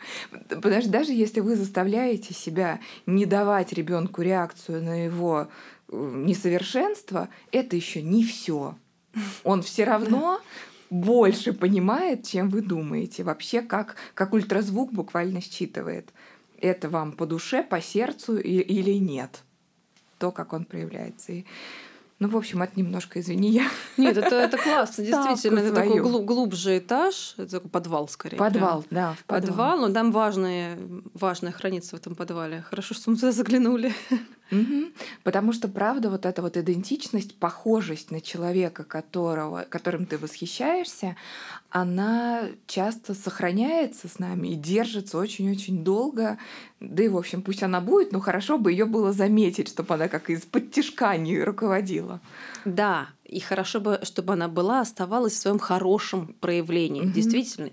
Потому 0.50 0.82
что 0.82 0.90
даже 0.90 1.14
если 1.14 1.40
вы 1.40 1.56
заставляете 1.56 2.34
себя 2.34 2.80
не 3.06 3.26
давать 3.26 3.72
ребенку 3.74 4.22
реакцию 4.24 4.84
на 4.84 5.06
его 5.06 5.48
несовершенство, 5.92 7.30
это 7.52 7.76
еще 7.76 8.02
не 8.02 8.24
все. 8.24 8.76
Он 9.44 9.62
все 9.62 9.84
равно 9.86 10.40
больше 10.90 11.54
понимает, 11.54 12.26
чем 12.26 12.50
вы 12.50 12.62
думаете. 12.62 13.24
Вообще, 13.24 13.62
как, 13.62 13.96
как 14.14 14.34
ультразвук 14.34 14.92
буквально 14.94 15.42
считывает. 15.42 16.10
Это 16.60 16.90
вам 16.90 17.12
по 17.12 17.26
душе, 17.26 17.64
по 17.64 17.82
сердцу 17.82 18.38
и- 18.38 18.60
или 18.60 18.94
нет 18.94 19.44
то, 20.18 20.32
как 20.32 20.54
он 20.54 20.66
проявляется. 20.66 21.32
И, 21.32 21.46
ну, 22.20 22.28
в 22.30 22.36
общем, 22.38 22.64
это 22.64 22.74
немножко, 22.76 23.20
извини, 23.20 23.52
я 23.52 23.68
Нет, 23.98 24.18
это, 24.18 24.36
это 24.36 24.58
классно, 24.58 25.04
действительно. 25.06 25.60
Это 25.60 25.74
такой 25.76 25.90
свою. 26.00 26.04
глу- 26.04 26.24
глубже 26.24 26.80
этаж, 26.80 27.36
это 27.38 27.52
такой 27.52 27.70
подвал 27.70 28.08
скорее. 28.08 28.38
прям. 28.38 28.52
подвал, 28.52 28.86
да, 28.90 29.14
в 29.14 29.24
подвал. 29.26 29.48
Подвал, 29.50 29.80
но 29.88 29.94
там 29.94 30.12
важное, 30.12 30.80
важное 31.14 31.52
хранится 31.52 31.96
в 31.96 32.00
этом 32.00 32.16
подвале. 32.16 32.64
Хорошо, 32.64 32.96
что 32.96 33.12
мы 33.12 33.18
туда 33.18 33.32
заглянули. 33.32 33.94
Мгм. 34.52 34.94
Потому 35.24 35.54
что, 35.54 35.68
правда, 35.68 36.10
вот 36.10 36.26
эта 36.26 36.42
вот 36.42 36.58
идентичность, 36.58 37.36
похожесть 37.38 38.12
на 38.12 38.22
человека, 38.22 38.84
которого, 38.84 39.66
которым 39.70 40.06
ты 40.06 40.18
восхищаешься, 40.18 41.16
она 41.70 42.44
часто 42.66 43.14
сохраняется 43.14 44.08
с 44.08 44.20
нами 44.20 44.50
и 44.50 44.56
держится 44.56 45.18
очень-очень 45.18 45.84
долго. 45.84 46.38
Да 46.80 47.04
и, 47.04 47.08
в 47.08 47.18
общем, 47.18 47.42
пусть 47.42 47.64
она 47.64 47.82
будет, 47.82 48.12
но 48.12 48.20
хорошо 48.20 48.58
бы 48.58 48.72
ее 48.72 48.86
было 48.86 49.12
заметить, 49.12 49.68
чтобы 49.70 49.94
она 49.96 50.08
как 50.08 50.30
из-под 50.30 50.72
тишка 50.72 51.18
не 51.18 51.42
руководила. 51.44 52.22
Да, 52.66 53.10
и 53.26 53.40
хорошо 53.40 53.80
бы, 53.82 54.00
чтобы 54.04 54.34
она 54.34 54.48
была, 54.48 54.80
оставалась 54.82 55.34
в 55.34 55.38
своем 55.38 55.60
хорошем 55.60 56.36
проявлении. 56.40 57.02
Мгм. 57.02 57.12
Действительно. 57.12 57.70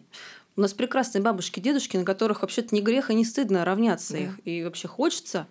У 0.56 0.60
нас 0.60 0.72
прекрасные 0.72 1.20
бабушки, 1.20 1.58
дедушки, 1.58 1.96
на 1.96 2.04
которых 2.04 2.42
вообще-то 2.42 2.74
не 2.74 2.80
грех 2.80 3.10
и 3.10 3.14
не 3.14 3.24
стыдно 3.24 3.64
равняться 3.64 4.12
Да. 4.12 4.18
их. 4.20 4.40
И 4.44 4.62
вообще 4.62 4.86
хочется. 4.86 5.48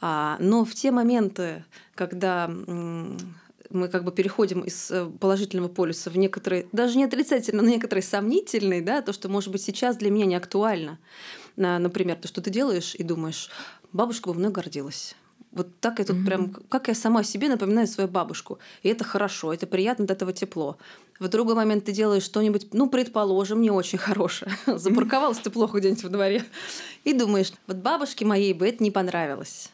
А, 0.00 0.36
но 0.40 0.64
в 0.64 0.74
те 0.74 0.90
моменты, 0.90 1.64
когда 1.94 2.48
мы 3.70 3.88
как 3.88 4.04
бы 4.04 4.12
переходим 4.12 4.60
из 4.60 4.90
э, 4.90 5.06
положительного 5.20 5.68
полюса 5.68 6.08
в 6.10 6.16
некоторые, 6.16 6.68
даже 6.72 6.96
не 6.96 7.04
отрицательно, 7.04 7.62
но 7.62 7.68
некоторые 7.68 8.02
сомнительные, 8.02 8.80
да, 8.80 9.02
то, 9.02 9.12
что, 9.12 9.28
может 9.28 9.50
быть, 9.50 9.62
сейчас 9.62 9.96
для 9.96 10.10
меня 10.10 10.26
не 10.26 10.36
актуально. 10.36 10.98
На- 11.56 11.78
Например, 11.78 12.16
то, 12.16 12.28
что 12.28 12.40
ты 12.40 12.50
делаешь 12.50 12.94
и 12.94 13.02
думаешь, 13.02 13.50
бабушка 13.92 14.28
бы 14.28 14.34
мной 14.34 14.52
гордилась. 14.52 15.16
Вот 15.50 15.80
так 15.80 15.98
я 15.98 16.04
тут 16.04 16.16
Мгм. 16.16 16.24
прям, 16.26 16.54
как 16.68 16.88
я 16.88 16.94
сама 16.94 17.24
себе 17.24 17.48
напоминаю 17.48 17.86
свою 17.86 18.08
бабушку. 18.08 18.58
И 18.82 18.88
это 18.88 19.04
хорошо, 19.04 19.52
это 19.54 19.66
приятно, 19.66 20.04
от 20.04 20.10
этого 20.10 20.32
тепло. 20.32 20.76
В 21.18 21.28
другой 21.28 21.54
момент 21.54 21.86
ты 21.86 21.92
делаешь 21.92 22.24
что-нибудь, 22.24 22.74
ну, 22.74 22.88
предположим, 22.90 23.62
не 23.62 23.70
очень 23.70 23.98
хорошее. 23.98 24.52
Запарковалась 24.66 25.38
ты 25.38 25.50
плохо 25.50 25.78
где-нибудь 25.78 26.04
во 26.04 26.10
дворе. 26.10 26.44
И 27.04 27.14
думаешь, 27.14 27.52
вот 27.66 27.78
бабушке 27.78 28.24
моей 28.26 28.52
бы 28.52 28.68
это 28.68 28.82
не 28.84 28.90
понравилось. 28.90 29.70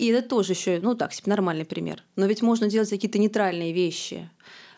И 0.00 0.06
это 0.06 0.26
тоже 0.26 0.54
еще, 0.54 0.80
ну 0.82 0.94
так, 0.94 1.12
себе 1.12 1.28
нормальный 1.28 1.66
пример. 1.66 2.02
Но 2.16 2.24
ведь 2.24 2.40
можно 2.40 2.68
делать 2.68 2.88
какие-то 2.88 3.18
нейтральные 3.18 3.74
вещи. 3.74 4.30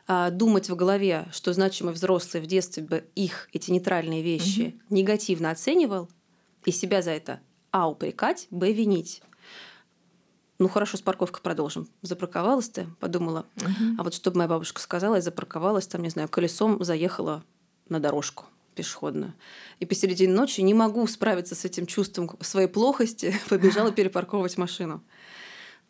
А, 0.09 0.31
думать 0.31 0.69
в 0.69 0.75
голове, 0.75 1.29
что 1.33 1.53
значимый 1.53 1.95
взрослый 1.95 2.43
в 2.43 2.47
детстве 2.47 2.83
бы 2.83 3.05
их, 3.15 3.49
эти 3.53 3.71
нейтральные 3.71 4.21
вещи, 4.21 4.81
негативно 4.91 5.53
оценивал, 5.53 6.11
и 6.65 6.73
себя 6.73 7.03
за 7.03 7.13
это 7.13 7.39
а. 7.71 7.89
упрекать, 7.89 8.49
б. 8.51 8.73
винить. 8.73 9.23
Ну 10.59 10.69
хорошо, 10.69 10.97
с 10.97 11.03
парковкой 11.03 11.41
продолжим. 11.41 11.89
Запарковалась 12.03 12.71
ты, 12.71 12.89
подумала, 12.99 13.47
Мгм. 13.55 14.01
а 14.01 14.03
вот 14.03 14.15
что 14.15 14.33
бы 14.33 14.39
моя 14.39 14.49
бабушка 14.49 14.81
сказала, 14.81 15.15
я 15.15 15.21
запарковалась, 15.21 15.87
там, 15.87 16.03
не 16.03 16.11
знаю, 16.11 16.29
колесом 16.29 16.83
заехала 16.83 17.45
на 17.89 18.01
дорожку 18.01 18.47
пешеходную. 18.75 19.35
И 19.81 19.87
посередине 19.87 20.33
ночи 20.33 20.61
не 20.61 20.75
могу 20.75 21.07
справиться 21.07 21.55
с 21.55 21.65
этим 21.65 21.87
чувством 21.87 22.31
своей 22.41 22.69
плохости, 22.69 23.35
побежала 23.49 23.93
перепарковывать 23.93 24.57
машину. 24.59 25.03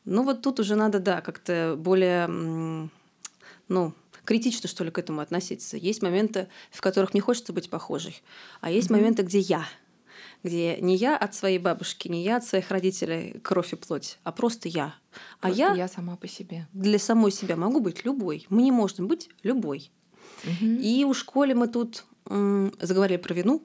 Ну 0.04 0.24
вот 0.24 0.42
тут 0.42 0.60
уже 0.60 0.74
надо, 0.74 0.98
да, 0.98 1.20
как-то 1.20 1.76
более, 1.78 2.26
ну, 3.68 3.92
критично, 4.24 4.68
что 4.68 4.84
ли, 4.84 4.90
к 4.90 4.98
этому 4.98 5.20
относиться. 5.20 5.76
Есть 5.76 6.02
моменты, 6.02 6.48
в 6.70 6.80
которых 6.80 7.14
мне 7.14 7.20
хочется 7.20 7.52
быть 7.52 7.70
похожей, 7.70 8.22
а 8.60 8.70
есть 8.70 8.90
Мгм. 8.90 8.98
моменты, 8.98 9.22
где 9.22 9.38
я 9.38 9.66
где 10.42 10.76
не 10.80 10.96
я 10.96 11.16
от 11.16 11.34
своей 11.34 11.58
бабушки, 11.58 12.08
не 12.08 12.24
я 12.24 12.36
от 12.38 12.44
своих 12.44 12.70
родителей 12.70 13.38
кровь 13.42 13.72
и 13.72 13.76
плоть, 13.76 14.18
а 14.24 14.32
просто 14.32 14.68
я. 14.68 14.96
А 15.40 15.46
Просто 15.46 15.58
я 15.62 15.74
я 15.74 15.88
сама 15.88 16.16
по 16.16 16.26
себе. 16.26 16.66
для 16.72 16.98
самой 16.98 17.30
себя 17.30 17.54
могу 17.56 17.80
быть 17.80 18.04
любой. 18.04 18.46
Мне 18.48 18.72
можно 18.72 19.04
быть 19.04 19.28
любой. 19.44 19.90
Мгм. 20.44 20.78
И 20.80 21.04
у 21.04 21.14
школе 21.14 21.54
мы 21.54 21.68
тут 21.68 22.04
заговорили 22.26 23.18
про 23.18 23.34
вину. 23.34 23.62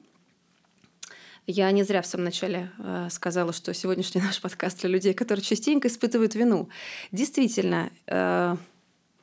Я 1.46 1.70
не 1.70 1.82
зря 1.82 2.02
в 2.02 2.06
самом 2.06 2.24
начале 2.24 2.70
э, 2.78 3.08
сказала, 3.10 3.54
что 3.54 3.72
сегодняшний 3.72 4.20
наш 4.22 4.40
подкаст 4.40 4.80
для 4.80 4.90
людей, 4.90 5.14
которые 5.14 5.42
частенько 5.42 5.88
испытывают 5.88 6.34
вину. 6.34 6.68
Действительно, 7.10 7.90
э, 8.06 8.56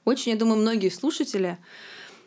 очень, 0.06 0.32
я 0.32 0.38
думаю, 0.38 0.60
многие 0.60 0.89
слушатели 0.89 1.60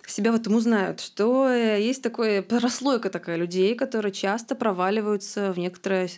себя 0.06 0.32
в 0.32 0.36
этом 0.36 0.54
узнают, 0.54 1.00
что 1.00 1.48
э, 1.48 1.80
есть 1.82 2.02
такое 2.02 2.42
прослойка 2.42 3.10
такая 3.10 3.36
людей, 3.36 3.74
которые 3.74 4.12
часто 4.12 4.54
проваливаются 4.54 5.52
в 5.52 5.58
некоторое 5.58 6.08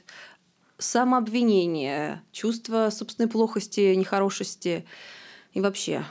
самообвинение, 0.78 2.22
чувство 2.32 2.90
собственной 2.90 3.28
плохости, 3.28 3.94
нехорошести 3.94 4.84
и 5.52 5.60
вообще. 5.60 6.04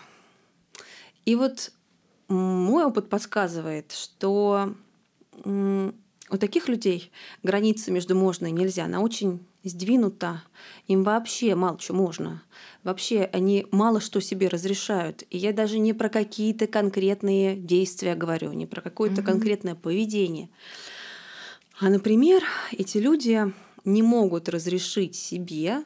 И 1.26 1.36
вот 1.36 1.72
мой 2.30 2.86
опыт 2.86 3.10
подсказывает, 3.10 3.92
что 3.92 4.74
у 5.46 6.38
таких 6.38 6.68
людей 6.70 7.12
граница 7.44 7.92
между 7.92 8.16
можно 8.16 8.48
и 8.48 8.52
нельзя, 8.52 8.86
она 8.86 9.02
очень 9.02 9.40
сдвинута. 9.64 10.44
Им 10.88 11.04
вообще 11.04 11.56
мало 11.56 11.80
что 11.80 11.94
можно. 11.94 12.44
Вообще 12.84 13.30
они 13.34 13.66
мало 13.72 14.00
что 14.00 14.22
себе 14.22 14.48
разрешают. 14.48 15.24
И 15.30 15.38
я 15.38 15.52
даже 15.54 15.80
не 15.80 15.94
про 15.94 16.10
какие-то 16.10 16.68
конкретные 16.68 17.56
действия 17.56 18.16
говорю, 18.16 18.54
не 18.54 18.66
про 18.66 18.82
какое-то 18.82 19.22
Мгм. 19.22 19.26
конкретное 19.26 19.76
поведение. 19.76 20.50
А, 21.80 21.90
например, 21.90 22.44
эти 22.72 22.98
люди 22.98 23.54
не 23.86 24.04
могут 24.04 24.50
разрешить 24.50 25.16
себе 25.16 25.84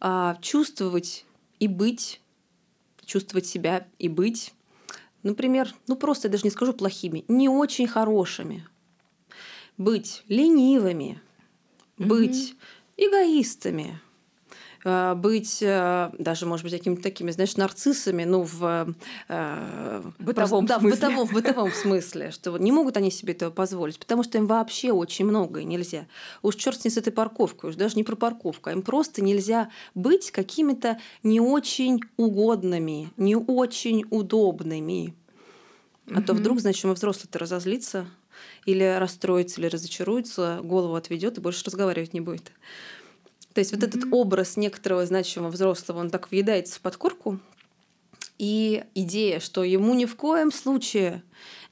а, 0.00 0.36
чувствовать 0.40 1.24
и 1.60 1.68
быть, 1.68 2.20
чувствовать 3.04 3.46
себя 3.46 3.86
и 3.98 4.08
быть, 4.08 4.52
например, 5.22 5.74
ну 5.86 5.96
просто 5.96 6.28
я 6.28 6.32
даже 6.32 6.44
не 6.44 6.50
скажу 6.50 6.72
плохими, 6.72 7.24
не 7.28 7.48
очень 7.48 7.86
хорошими, 7.86 8.66
быть 9.76 10.22
ленивыми, 10.28 11.20
быть 11.98 12.54
эгоистами, 12.96 14.00
а, 14.00 14.11
быть 14.84 15.62
а, 15.64 16.12
даже, 16.18 16.46
может 16.46 16.64
быть, 16.64 16.72
какими-то 16.72 17.02
такими, 17.02 17.30
знаешь, 17.30 17.56
нарциссами, 17.56 18.24
ну, 18.24 18.42
в 18.42 18.94
а, 19.28 20.12
бытовом 20.18 20.66
просто- 20.66 20.68
да, 20.68 20.80
смысле. 20.80 20.96
в 20.96 21.00
бытовом, 21.00 21.28
в 21.28 21.32
бытовом 21.32 21.72
смысле, 21.72 22.30
что 22.30 22.56
не 22.58 22.72
могут 22.72 22.96
они 22.96 23.10
себе 23.10 23.32
этого 23.32 23.50
позволить, 23.50 23.98
потому 23.98 24.22
что 24.22 24.38
им 24.38 24.46
вообще 24.46 24.92
очень 24.92 25.24
многое 25.24 25.64
нельзя. 25.64 26.06
Уж 26.42 26.56
черт 26.56 26.80
с 26.80 26.84
ней 26.84 26.90
с 26.90 26.96
этой 26.96 27.12
парковкой, 27.12 27.70
уж 27.70 27.76
даже 27.76 27.96
не 27.96 28.04
про 28.04 28.16
парковку, 28.16 28.70
а 28.70 28.72
им 28.72 28.82
просто 28.82 29.22
нельзя 29.22 29.70
быть 29.94 30.30
какими-то 30.30 30.98
не 31.22 31.40
очень 31.40 32.00
угодными, 32.16 33.10
не 33.16 33.36
очень 33.36 34.04
удобными. 34.10 35.14
А 36.12 36.20
то 36.20 36.34
вдруг, 36.34 36.60
значит, 36.60 36.84
мы 36.84 36.94
взрослый-то 36.94 37.38
разозлится, 37.38 38.06
или 38.66 38.96
расстроится, 38.98 39.60
или 39.60 39.68
разочаруется, 39.68 40.60
голову 40.62 40.96
отведет 40.96 41.38
и 41.38 41.40
больше 41.40 41.64
разговаривать 41.64 42.12
не 42.12 42.20
будет. 42.20 42.50
То 43.54 43.58
есть 43.60 43.72
вот 43.72 43.82
этот 43.82 44.04
Мгм. 44.04 44.14
образ 44.14 44.56
некоторого 44.56 45.04
значимого 45.06 45.50
взрослого, 45.50 45.98
он 45.98 46.10
так 46.10 46.30
въедается 46.30 46.76
в 46.76 46.80
подкорку, 46.80 47.38
и 48.38 48.84
идея, 48.94 49.40
что 49.40 49.62
ему 49.62 49.94
ни 49.94 50.04
в 50.04 50.16
коем 50.16 50.50
случае 50.50 51.22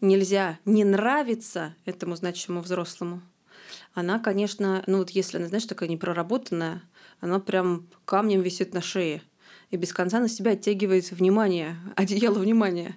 нельзя 0.01 0.59
не 0.65 0.85
нравиться 0.85 1.75
этому 1.85 2.17
значимому 2.17 2.63
взрослому, 2.63 3.23
она, 3.95 4.19
конечно, 4.19 4.85
ну 4.87 4.99
вот 4.99 5.11
если 5.11 5.39
она, 5.39 5.49
знаешь, 5.49 5.65
такая 5.65 5.89
непроработанная, 5.89 6.83
она 7.21 7.41
прям 7.41 7.89
камнем 8.05 8.41
висит 8.41 8.73
на 8.73 8.81
шее 8.81 9.23
и 9.71 9.77
без 9.77 9.93
конца 9.93 10.21
на 10.21 10.29
себя 10.29 10.53
оттягивает 10.53 11.11
внимание, 11.11 11.77
одеяло 11.97 12.39
внимания. 12.39 12.97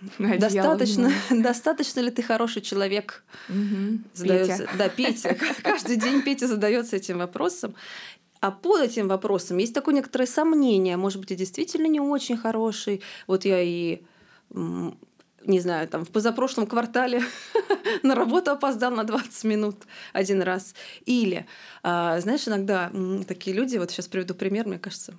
Одеяло 0.18 0.38
Достаточно, 0.38 1.08
внимания. 1.08 1.42
достаточно 1.48 2.00
ли 2.00 2.10
ты 2.10 2.22
хороший 2.22 2.62
человек? 2.62 3.24
Задается, 4.14 4.66
Петя. 4.66 4.68
Да, 4.78 4.88
Петя. 4.88 5.36
Каждый 5.62 5.96
день 5.96 6.22
Петя 6.22 6.46
задается 6.46 6.96
этим 6.96 7.18
вопросом. 7.18 7.74
А 8.40 8.52
под 8.52 8.82
этим 8.82 9.08
вопросом 9.08 9.58
есть 9.58 9.74
такое 9.74 9.94
некоторое 9.94 10.26
сомнение. 10.26 10.96
Может 10.96 11.20
быть, 11.20 11.30
я 11.30 11.36
действительно 11.36 11.86
не 11.86 12.00
очень 12.00 12.36
хороший. 12.36 13.02
Вот 13.26 13.44
я 13.44 13.60
и 13.60 14.02
не 15.44 15.60
знаю, 15.60 15.88
там 15.88 16.04
в 16.04 16.10
позапрошлом 16.10 16.66
квартале 16.66 17.22
на 18.02 18.14
работу 18.14 18.50
опоздал 18.50 18.90
на 18.92 19.04
20 19.04 19.44
минут 19.44 19.76
один 20.12 20.42
раз. 20.42 20.74
Или, 21.06 21.46
а, 21.82 22.20
знаешь, 22.20 22.46
иногда 22.46 22.92
такие 23.26 23.56
люди, 23.56 23.78
вот 23.78 23.90
сейчас 23.90 24.08
приведу 24.08 24.34
пример, 24.34 24.66
мне 24.66 24.78
кажется, 24.78 25.14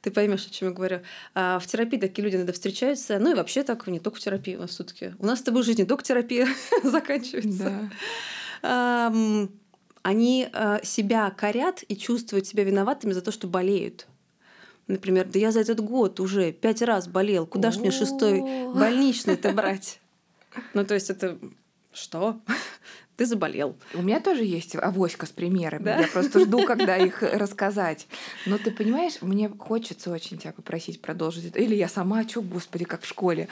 ты 0.00 0.10
поймешь, 0.10 0.46
о 0.46 0.50
чем 0.50 0.68
я 0.68 0.74
говорю. 0.74 1.00
А 1.34 1.58
в 1.58 1.66
терапии 1.66 1.98
такие 1.98 2.24
люди 2.24 2.36
иногда 2.36 2.52
встречаются, 2.52 3.18
ну 3.18 3.32
и 3.32 3.34
вообще 3.34 3.62
так, 3.62 3.86
не 3.86 4.00
только 4.00 4.18
в 4.18 4.20
терапии 4.20 4.56
нас 4.56 4.70
все-таки. 4.70 5.14
У 5.18 5.26
нас 5.26 5.40
с 5.40 5.42
тобой 5.42 5.62
жизнь 5.62 5.80
не 5.80 5.86
только 5.86 6.04
терапия 6.04 6.48
заканчивается. 6.82 7.90
Да. 8.62 9.02
Они 10.02 10.48
а, 10.52 10.80
себя 10.84 11.30
корят 11.30 11.82
и 11.88 11.96
чувствуют 11.96 12.46
себя 12.46 12.62
виноватыми 12.62 13.12
за 13.12 13.22
то, 13.22 13.32
что 13.32 13.46
болеют. 13.46 14.06
Например, 14.86 15.26
да 15.26 15.38
я 15.38 15.50
за 15.50 15.60
этот 15.60 15.80
год 15.80 16.20
уже 16.20 16.52
пять 16.52 16.82
раз 16.82 17.08
болел, 17.08 17.46
куда 17.46 17.70
ж 17.70 17.78
мне 17.78 17.90
шестой 17.90 18.40
больничный-то 18.74 19.52
брать? 19.52 20.00
Ну, 20.74 20.84
то 20.84 20.92
есть 20.92 21.08
это 21.08 21.38
что? 21.92 22.38
Ты 23.16 23.26
заболел. 23.26 23.76
У 23.94 24.02
меня 24.02 24.20
тоже 24.20 24.44
есть 24.44 24.74
авоська 24.74 25.26
с 25.26 25.30
примерами. 25.30 25.84
Да? 25.84 26.00
Я 26.00 26.08
просто 26.08 26.40
жду, 26.40 26.64
когда 26.64 26.96
их 26.96 27.22
рассказать. 27.22 28.08
Но 28.44 28.58
ты 28.58 28.72
понимаешь, 28.72 29.22
мне 29.22 29.48
хочется 29.48 30.10
очень 30.10 30.36
тебя 30.36 30.52
попросить 30.52 31.00
продолжить 31.00 31.44
это. 31.46 31.60
Или 31.60 31.76
я 31.76 31.88
сама, 31.88 32.24
чё, 32.24 32.42
господи, 32.42 32.84
как 32.84 33.02
в 33.02 33.06
школе. 33.06 33.48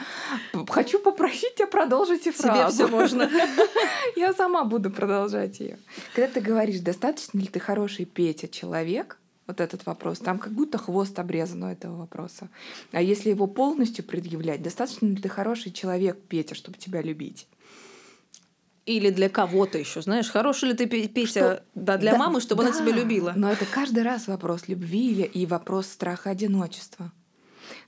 Хочу 0.67 0.99
попросить 0.99 1.55
тебя 1.55 1.67
продолжить 1.67 2.27
и 2.27 2.31
фразу. 2.31 2.77
Тебе 2.77 2.87
все 2.87 2.95
можно. 2.95 3.29
Я 4.15 4.33
сама 4.33 4.65
буду 4.65 4.91
продолжать 4.91 5.59
ее. 5.59 5.77
Когда 6.13 6.29
ты 6.29 6.41
говоришь, 6.41 6.79
достаточно 6.79 7.39
ли 7.39 7.47
ты 7.47 7.59
хороший 7.59 8.05
Петя 8.05 8.47
человек, 8.47 9.17
вот 9.47 9.59
этот 9.59 9.85
вопрос. 9.85 10.19
Там 10.19 10.39
как 10.39 10.53
будто 10.53 10.77
хвост 10.77 11.17
обрезан 11.19 11.63
у 11.63 11.67
этого 11.67 11.97
вопроса. 11.97 12.49
А 12.91 13.01
если 13.01 13.29
его 13.29 13.47
полностью 13.47 14.03
предъявлять, 14.03 14.61
достаточно 14.61 15.07
ли 15.07 15.17
ты 15.17 15.29
хороший 15.29 15.71
человек, 15.71 16.17
Петя, 16.27 16.55
чтобы 16.55 16.77
тебя 16.77 17.01
любить? 17.01 17.47
Или 18.85 19.11
для 19.11 19.29
кого-то 19.29 19.77
еще, 19.77 20.01
знаешь, 20.01 20.29
хороший 20.29 20.69
ли 20.69 20.75
ты 20.75 20.87
Петя 20.87 21.25
что? 21.25 21.63
да, 21.73 21.97
для 21.97 22.11
да, 22.11 22.17
мамы, 22.17 22.41
чтобы 22.41 22.63
да, 22.63 22.69
она 22.69 22.77
тебя 22.77 22.91
любила. 22.91 23.33
Но 23.35 23.49
это 23.49 23.65
каждый 23.65 24.03
раз 24.03 24.27
вопрос 24.27 24.67
любви 24.67 25.11
или 25.11 25.23
и 25.23 25.45
вопрос 25.45 25.87
страха 25.87 26.31
одиночества. 26.31 27.11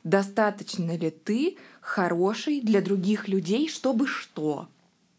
Достаточно 0.05 0.95
ли 0.95 1.09
ты 1.09 1.57
хороший 1.81 2.61
для 2.61 2.81
других 2.81 3.27
людей, 3.27 3.67
чтобы 3.67 4.07
что? 4.07 4.69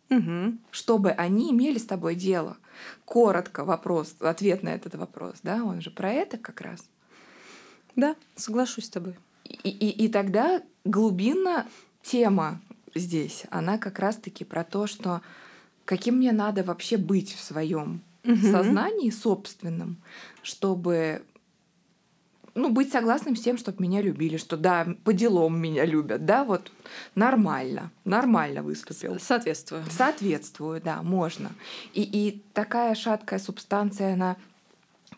Угу. 0.09 0.59
Чтобы 0.71 1.11
они 1.11 1.50
имели 1.50 1.78
с 1.78 1.85
тобой 1.85 2.14
дело. 2.14 2.56
Коротко 3.04 3.64
вопрос, 3.64 4.14
ответ 4.21 4.62
на 4.62 4.71
этот 4.71 4.95
вопрос, 4.95 5.37
да, 5.42 5.64
он 5.64 5.80
же 5.80 5.90
про 5.90 6.11
это 6.11 6.38
как 6.38 6.61
раз. 6.61 6.85
Да, 7.97 8.14
соглашусь 8.35 8.85
с 8.85 8.90
тобой. 8.90 9.16
И, 9.45 9.71
и, 9.71 10.04
и 10.04 10.09
тогда 10.09 10.62
глубинно 10.85 11.66
тема 12.02 12.61
здесь, 12.95 13.45
она 13.50 13.78
как 13.78 13.99
раз-таки 13.99 14.45
про 14.45 14.64
то, 14.64 14.87
что 14.87 15.23
каким 15.86 16.16
мне 16.16 16.32
надо 16.32 16.62
вообще 16.62 16.98
быть 16.98 17.32
в 17.32 17.42
своем 17.42 18.02
угу. 18.24 18.36
сознании 18.36 19.08
собственном, 19.08 19.96
чтобы 20.42 21.22
ну, 22.54 22.70
быть 22.70 22.90
согласным 22.90 23.36
с 23.36 23.42
тем, 23.42 23.58
чтобы 23.58 23.82
меня 23.82 24.02
любили, 24.02 24.38
что 24.38 24.56
да, 24.56 24.86
по 25.04 25.12
делам 25.12 25.58
меня 25.58 25.84
любят, 25.84 26.24
да, 26.24 26.44
вот 26.44 26.72
нормально, 27.14 27.90
нормально 28.04 28.62
выступил. 28.62 29.18
Соответствую. 29.20 29.84
Соответствую, 29.90 30.80
да, 30.82 31.02
можно. 31.02 31.52
И, 31.92 32.02
и 32.02 32.42
такая 32.54 32.94
шаткая 32.94 33.38
субстанция, 33.38 34.14
она 34.14 34.36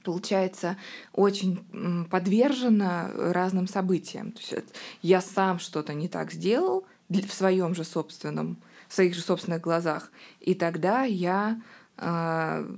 получается 0.02 0.76
очень 1.12 1.64
подвержена 2.10 3.10
разным 3.14 3.68
событиям. 3.68 4.32
То 4.32 4.40
есть 4.40 4.68
я 5.02 5.20
сам 5.20 5.60
что-то 5.60 5.94
не 5.94 6.08
так 6.08 6.32
сделал 6.32 6.84
в 7.08 7.32
своем 7.32 7.74
же 7.74 7.84
собственном, 7.84 8.58
в 8.88 8.94
своих 8.94 9.14
же 9.14 9.20
собственных 9.20 9.60
глазах, 9.60 10.10
и 10.40 10.54
тогда 10.54 11.04
я 11.04 11.60
э, 11.98 12.76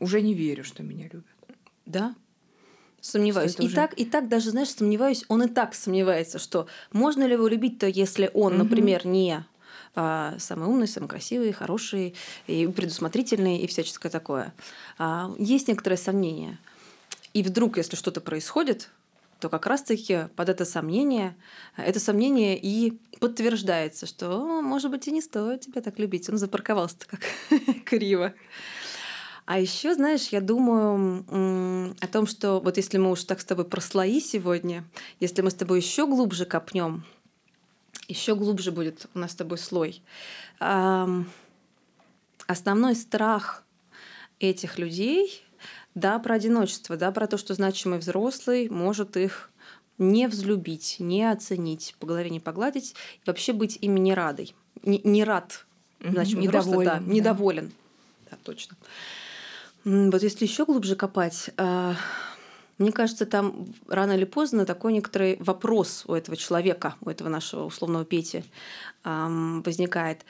уже 0.00 0.20
не 0.22 0.34
верю, 0.34 0.64
что 0.64 0.82
меня 0.82 1.04
любят. 1.04 1.26
Да, 1.86 2.14
Сомневаюсь. 3.00 3.54
И 3.58 3.66
уже... 3.66 3.74
так, 3.74 3.94
и 3.94 4.04
так 4.04 4.28
даже, 4.28 4.50
знаешь, 4.50 4.70
сомневаюсь, 4.70 5.24
он 5.28 5.44
и 5.44 5.48
так 5.48 5.74
сомневается, 5.74 6.38
что 6.38 6.66
можно 6.92 7.24
ли 7.24 7.34
его 7.34 7.46
любить-то, 7.46 7.86
если 7.86 8.30
он, 8.34 8.54
угу. 8.54 8.64
например, 8.64 9.06
не 9.06 9.44
а, 9.94 10.34
самый 10.38 10.68
умный, 10.68 10.88
самый 10.88 11.06
красивый, 11.06 11.52
хороший, 11.52 12.14
и 12.46 12.66
предусмотрительный, 12.66 13.58
и 13.58 13.66
всяческое 13.66 14.10
такое. 14.10 14.52
А, 14.98 15.32
есть 15.38 15.68
некоторое 15.68 15.96
сомнение. 15.96 16.58
И 17.34 17.42
вдруг, 17.42 17.76
если 17.76 17.96
что-то 17.96 18.20
происходит, 18.20 18.90
то 19.40 19.48
как 19.48 19.66
раз-таки 19.66 20.28
под 20.36 20.48
это 20.48 20.64
сомнение, 20.64 21.36
это 21.76 22.00
сомнение 22.00 22.58
и 22.60 23.00
подтверждается, 23.20 24.06
что, 24.06 24.62
может 24.62 24.90
быть, 24.90 25.06
и 25.06 25.12
не 25.12 25.22
стоит 25.22 25.60
тебя 25.62 25.80
так 25.80 25.98
любить. 25.98 26.28
Он 26.28 26.38
запарковался 26.38 26.96
как 27.06 27.20
криво. 27.84 28.34
А 29.46 29.58
еще, 29.58 29.94
знаешь, 29.94 30.28
я 30.28 30.40
думаю 30.42 31.94
о 32.00 32.06
том, 32.06 32.26
что 32.26 32.60
вот 32.60 32.76
если 32.76 32.98
мы 32.98 33.10
уж 33.10 33.24
так 33.24 33.40
с 33.40 33.44
тобой 33.44 33.64
про 33.64 33.80
слои 33.80 34.20
сегодня, 34.20 34.84
если 35.20 35.40
мы 35.40 35.50
с 35.50 35.54
тобой 35.54 35.80
еще 35.80 36.06
глубже 36.06 36.44
копнем, 36.44 37.04
еще 38.08 38.34
глубже 38.34 38.72
будет 38.72 39.06
у 39.14 39.18
нас 39.18 39.32
с 39.32 39.36
тобой 39.36 39.56
слой. 39.58 40.02
Основной 40.58 41.24
страх 42.94 43.64
этих 44.38 44.78
людей, 44.78 45.42
да, 45.98 46.18
про 46.18 46.36
одиночество, 46.36 46.96
да, 46.96 47.10
про 47.10 47.26
то, 47.26 47.36
что 47.36 47.54
значимый 47.54 47.98
взрослый 47.98 48.68
может 48.68 49.16
их 49.16 49.50
не 49.98 50.28
взлюбить, 50.28 50.96
не 50.98 51.24
оценить, 51.30 51.96
по 51.98 52.06
голове 52.06 52.30
не 52.30 52.40
погладить, 52.40 52.94
и 53.16 53.22
вообще 53.26 53.52
быть 53.52 53.78
ими 53.80 53.98
не 53.98 54.14
радой. 54.14 54.54
Не, 54.82 55.00
не 55.02 55.24
рад, 55.24 55.66
значит, 56.00 56.38
недоволен, 56.38 56.60
взрослый, 56.60 56.86
да, 56.86 56.94
да. 56.94 57.12
недоволен. 57.12 57.72
Да, 58.30 58.38
точно. 58.44 58.76
Вот 59.84 60.22
если 60.22 60.44
еще 60.44 60.64
глубже 60.66 60.94
копать, 60.94 61.50
а, 61.56 61.94
мне 62.78 62.92
кажется, 62.92 63.26
там 63.26 63.66
рано 63.88 64.12
или 64.12 64.24
поздно 64.24 64.66
такой 64.66 64.92
некоторый 64.92 65.36
вопрос 65.40 66.04
у 66.06 66.14
этого 66.14 66.36
человека, 66.36 66.94
у 67.00 67.10
этого 67.10 67.28
нашего 67.28 67.64
условного 67.64 68.04
Пети 68.04 68.44
возникает. 69.04 70.24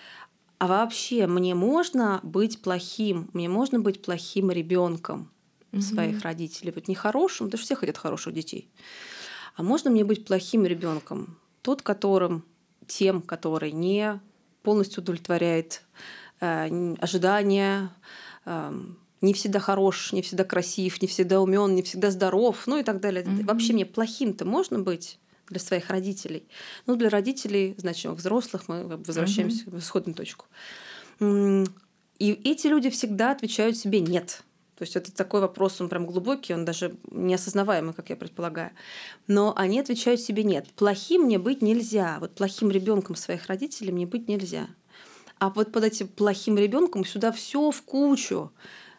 А 0.58 0.66
вообще 0.66 1.26
мне 1.26 1.54
можно 1.54 2.20
быть 2.22 2.62
плохим? 2.62 3.30
Мне 3.32 3.48
можно 3.48 3.80
быть 3.80 4.02
плохим 4.02 4.50
ребенком 4.50 5.30
угу. 5.72 5.82
своих 5.82 6.22
родителей? 6.22 6.72
Вот 6.74 6.88
не 6.88 6.94
хорошим, 6.94 7.46
потому 7.46 7.58
что 7.58 7.66
все 7.66 7.74
хотят 7.76 7.96
хороших 7.96 8.34
детей. 8.34 8.68
А 9.56 9.62
можно 9.62 9.90
мне 9.90 10.04
быть 10.04 10.24
плохим 10.24 10.64
ребенком? 10.64 11.38
Тот, 11.62 11.82
которым, 11.82 12.44
тем, 12.86 13.22
который 13.22 13.72
не 13.72 14.20
полностью 14.62 15.02
удовлетворяет 15.02 15.82
э, 16.40 16.94
ожидания, 17.00 17.90
не 19.20 19.34
всегда 19.34 19.58
хорош, 19.58 20.12
не 20.12 20.22
всегда 20.22 20.44
красив, 20.44 21.02
не 21.02 21.08
всегда 21.08 21.40
умен, 21.40 21.74
не 21.74 21.82
всегда 21.82 22.10
здоров, 22.10 22.66
ну 22.66 22.78
и 22.78 22.82
так 22.82 23.00
далее. 23.00 23.24
Mm-hmm. 23.24 23.44
Вообще 23.44 23.72
мне 23.72 23.84
плохим-то 23.84 24.44
можно 24.44 24.78
быть 24.78 25.18
для 25.48 25.60
своих 25.60 25.90
родителей. 25.90 26.46
Ну, 26.86 26.96
для 26.96 27.08
родителей, 27.08 27.74
значимых 27.78 28.18
взрослых, 28.18 28.68
мы 28.68 28.86
возвращаемся 28.86 29.64
mm-hmm. 29.64 29.70
в 29.70 29.78
исходную 29.78 30.14
точку. 30.14 30.46
И 31.20 32.40
эти 32.44 32.66
люди 32.66 32.90
всегда 32.90 33.32
отвечают 33.32 33.76
себе 33.76 34.00
«нет». 34.00 34.42
То 34.78 34.84
есть 34.84 34.94
это 34.94 35.12
такой 35.12 35.40
вопрос, 35.40 35.80
он 35.80 35.88
прям 35.88 36.06
глубокий, 36.06 36.54
он 36.54 36.64
даже 36.64 36.94
неосознаваемый, 37.10 37.94
как 37.94 38.10
я 38.10 38.16
предполагаю. 38.16 38.70
Но 39.26 39.52
они 39.56 39.80
отвечают 39.80 40.20
себе 40.20 40.44
«нет». 40.44 40.68
Плохим 40.76 41.22
мне 41.22 41.36
быть 41.40 41.62
нельзя. 41.62 42.18
Вот 42.20 42.36
плохим 42.36 42.70
ребенком 42.70 43.16
своих 43.16 43.48
родителей 43.48 43.90
мне 43.90 44.06
быть 44.06 44.28
нельзя. 44.28 44.68
А 45.40 45.50
вот 45.50 45.72
под 45.72 45.82
этим 45.82 46.06
плохим 46.06 46.56
ребенком 46.56 47.04
сюда 47.04 47.32
все 47.32 47.72
в 47.72 47.82
кучу 47.82 48.52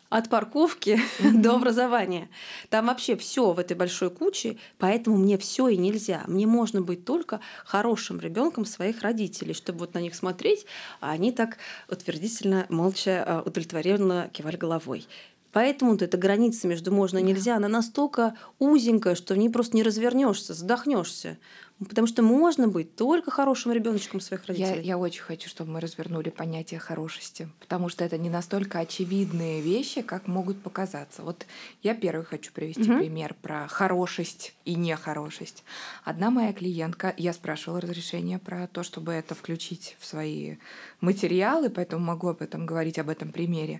от 0.09 0.27
парковки 0.27 0.99
mm-hmm. 0.99 1.41
до 1.41 1.55
образования. 1.55 2.27
Там 2.69 2.87
вообще 2.87 3.15
все 3.15 3.53
в 3.53 3.59
этой 3.59 3.77
большой 3.77 4.09
куче, 4.09 4.57
поэтому 4.79 5.15
мне 5.15 5.37
все 5.37 5.69
и 5.69 5.77
нельзя. 5.77 6.23
Мне 6.27 6.45
можно 6.45 6.81
быть 6.81 7.05
только 7.05 7.39
хорошим 7.63 8.19
ребенком 8.19 8.65
своих 8.65 9.01
родителей, 9.01 9.53
чтобы 9.53 9.79
вот 9.79 9.93
на 9.93 9.99
них 9.99 10.13
смотреть, 10.13 10.65
а 10.99 11.11
они 11.11 11.31
так 11.31 11.57
утвердительно, 11.89 12.65
молча, 12.67 13.23
а, 13.25 13.43
удовлетворенно 13.45 14.29
кивали 14.33 14.57
головой. 14.57 15.07
Поэтому 15.51 15.91
вот 15.91 16.01
эта 16.01 16.17
граница 16.17 16.67
между 16.67 16.91
можно 16.91 17.17
и 17.17 17.23
нельзя, 17.23 17.55
она 17.55 17.67
настолько 17.67 18.35
узенькая, 18.59 19.15
что 19.15 19.33
в 19.33 19.37
ней 19.37 19.49
просто 19.49 19.75
не 19.75 19.83
развернешься, 19.83 20.53
задохнешься. 20.53 21.37
Потому 21.87 22.07
что 22.07 22.21
можно 22.23 22.67
быть 22.67 22.95
только 22.97 23.31
хорошим 23.31 23.71
ребеночком 23.71 24.19
своих 24.19 24.45
родителей. 24.47 24.77
Я, 24.77 24.81
я 24.81 24.97
очень 24.97 25.21
хочу, 25.21 25.47
чтобы 25.47 25.71
мы 25.71 25.79
развернули 25.79 26.29
понятие 26.29 26.77
хорошести, 26.77 27.49
потому 27.61 27.87
что 27.87 28.03
это 28.03 28.17
не 28.17 28.29
настолько 28.29 28.79
очевидные 28.79 29.61
вещи, 29.61 30.01
как 30.01 30.27
могут 30.27 30.61
показаться. 30.61 31.23
Вот 31.23 31.45
я 31.81 31.95
первый 31.95 32.25
хочу 32.25 32.51
привести 32.51 32.81
угу. 32.81 32.99
пример 32.99 33.33
про 33.41 33.67
хорошесть 33.69 34.55
и 34.65 34.75
нехорошесть. 34.75 35.63
Одна 36.03 36.29
моя 36.31 36.51
клиентка, 36.51 37.13
я 37.15 37.31
спрашивала 37.31 37.79
разрешение 37.79 38.39
про 38.39 38.67
то, 38.67 38.83
чтобы 38.83 39.13
это 39.13 39.33
включить 39.33 39.95
в 39.99 40.05
свои 40.05 40.57
материалы, 40.99 41.69
поэтому 41.69 42.05
могу 42.05 42.27
об 42.27 42.41
этом 42.41 42.65
говорить, 42.65 42.99
об 42.99 43.07
этом 43.07 43.31
примере. 43.31 43.79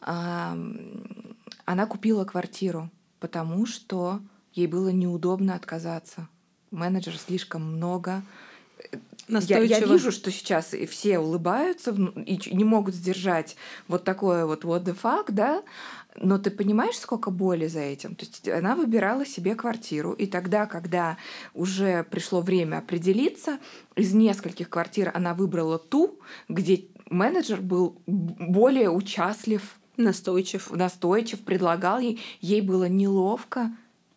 Она 0.00 1.86
купила 1.88 2.24
квартиру, 2.24 2.90
потому 3.20 3.66
что 3.66 4.20
ей 4.52 4.66
было 4.66 4.88
неудобно 4.88 5.54
отказаться 5.54 6.28
менеджер 6.70 7.16
слишком 7.16 7.62
много. 7.62 8.22
я, 9.28 9.58
я 9.58 9.80
вижу, 9.80 10.12
что 10.12 10.30
сейчас 10.30 10.74
и 10.74 10.86
все 10.86 11.18
улыбаются 11.18 11.90
и 11.90 12.40
не 12.54 12.64
могут 12.64 12.94
сдержать 12.94 13.56
вот 13.88 14.04
такое 14.04 14.46
вот 14.46 14.64
what 14.64 14.84
the 14.84 14.96
fuck, 15.00 15.26
да, 15.28 15.62
но 16.20 16.38
ты 16.38 16.50
понимаешь, 16.50 16.98
сколько 16.98 17.30
боли 17.30 17.66
за 17.66 17.80
этим? 17.80 18.14
То 18.14 18.24
есть 18.24 18.48
она 18.48 18.74
выбирала 18.74 19.26
себе 19.26 19.54
квартиру, 19.54 20.12
и 20.12 20.26
тогда, 20.26 20.66
когда 20.66 21.16
уже 21.54 22.04
пришло 22.04 22.40
время 22.40 22.78
определиться, 22.78 23.58
из 23.96 24.14
нескольких 24.14 24.68
квартир 24.68 25.10
она 25.14 25.34
выбрала 25.34 25.78
ту, 25.78 26.18
где 26.48 26.84
менеджер 27.10 27.60
был 27.60 28.00
более 28.06 28.90
участлив, 28.90 29.76
настойчив, 29.96 30.70
настойчив, 30.70 31.40
предлагал 31.40 31.98
ей, 31.98 32.20
ей 32.40 32.60
было 32.60 32.88
неловко 32.88 33.70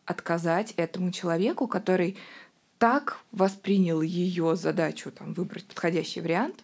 отказать 0.10 0.74
этому 0.76 1.12
человеку, 1.12 1.67
который 1.67 2.17
так 2.80 3.19
воспринял 3.32 4.02
ее 4.02 4.56
задачу 4.56 5.12
там, 5.12 5.34
выбрать 5.34 5.65
подходящий 5.65 6.22
вариант, 6.22 6.63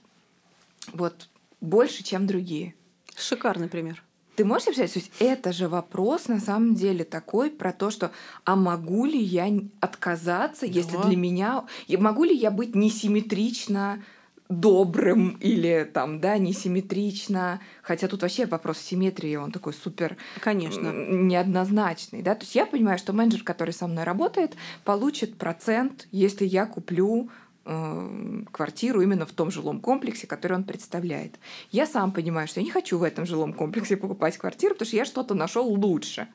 вот 0.93 1.29
больше, 1.61 2.03
чем 2.03 2.25
другие. 2.25 2.73
Шикарный 3.15 3.67
пример. 3.67 4.03
Ты 4.35 4.45
можешь 4.45 4.65
представить, 4.65 4.93
то 4.93 4.99
есть 4.99 5.11
это 5.19 5.53
же 5.53 5.69
вопрос 5.69 6.27
на 6.27 6.39
самом 6.39 6.73
деле 6.73 7.05
такой 7.05 7.51
про 7.51 7.71
то, 7.71 7.91
что 7.91 8.11
а 8.43 8.55
могу 8.55 9.05
ли 9.05 9.19
я 9.19 9.47
отказаться, 9.79 10.65
если 10.65 10.97
для 10.97 11.15
меня... 11.15 11.65
Могу 11.87 12.23
ли 12.23 12.35
я 12.35 12.51
быть 12.51 12.75
несимметрично 12.75 14.03
добрым 14.49 15.37
или 15.39 15.89
там, 15.91 16.19
да, 16.19 16.37
несимметрично. 16.37 17.59
Хотя 17.81 18.07
тут 18.07 18.21
вообще 18.21 18.45
вопрос 18.45 18.77
симметрии, 18.77 19.35
он 19.35 19.51
такой 19.51 19.73
супер 19.73 20.17
Конечно. 20.39 20.91
неоднозначный. 20.91 22.21
Да? 22.21 22.35
То 22.35 22.43
есть 22.43 22.55
я 22.55 22.65
понимаю, 22.65 22.97
что 22.97 23.13
менеджер, 23.13 23.43
который 23.43 23.71
со 23.71 23.87
мной 23.87 24.03
работает, 24.03 24.55
получит 24.83 25.37
процент, 25.37 26.07
если 26.11 26.45
я 26.45 26.67
куплю 26.67 27.29
э, 27.65 28.43
квартиру 28.51 29.01
именно 29.01 29.25
в 29.25 29.31
том 29.31 29.49
жилом 29.49 29.79
комплексе, 29.79 30.27
который 30.27 30.53
он 30.53 30.63
представляет. 30.63 31.39
Я 31.71 31.87
сам 31.87 32.11
понимаю, 32.11 32.47
что 32.47 32.59
я 32.59 32.65
не 32.65 32.71
хочу 32.71 32.99
в 32.99 33.03
этом 33.03 33.25
жилом 33.25 33.53
комплексе 33.53 33.97
покупать 33.97 34.37
квартиру, 34.37 34.75
потому 34.75 34.87
что 34.87 34.97
я 34.97 35.05
что-то 35.05 35.33
нашел 35.33 35.67
лучше. 35.67 36.27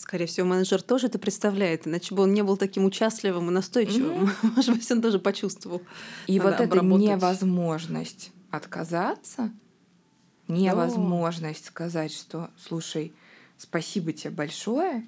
Скорее 0.00 0.24
всего, 0.24 0.46
менеджер 0.46 0.80
тоже 0.80 1.08
это 1.08 1.18
представляет, 1.18 1.86
иначе 1.86 2.14
бы 2.14 2.22
он 2.22 2.32
не 2.32 2.42
был 2.42 2.56
таким 2.56 2.86
участливым 2.86 3.50
и 3.50 3.52
настойчивым. 3.52 4.24
Mm-hmm. 4.24 4.52
Может 4.56 4.74
быть, 4.74 4.90
он 4.90 5.02
тоже 5.02 5.18
почувствовал. 5.18 5.82
И 6.26 6.38
Надо 6.38 6.50
вот 6.50 6.60
эта 6.60 6.82
невозможность 6.82 8.32
отказаться, 8.50 9.52
невозможность 10.48 11.66
сказать, 11.66 12.14
что, 12.14 12.48
слушай, 12.56 13.12
спасибо 13.58 14.14
тебе 14.14 14.30
большое, 14.30 15.06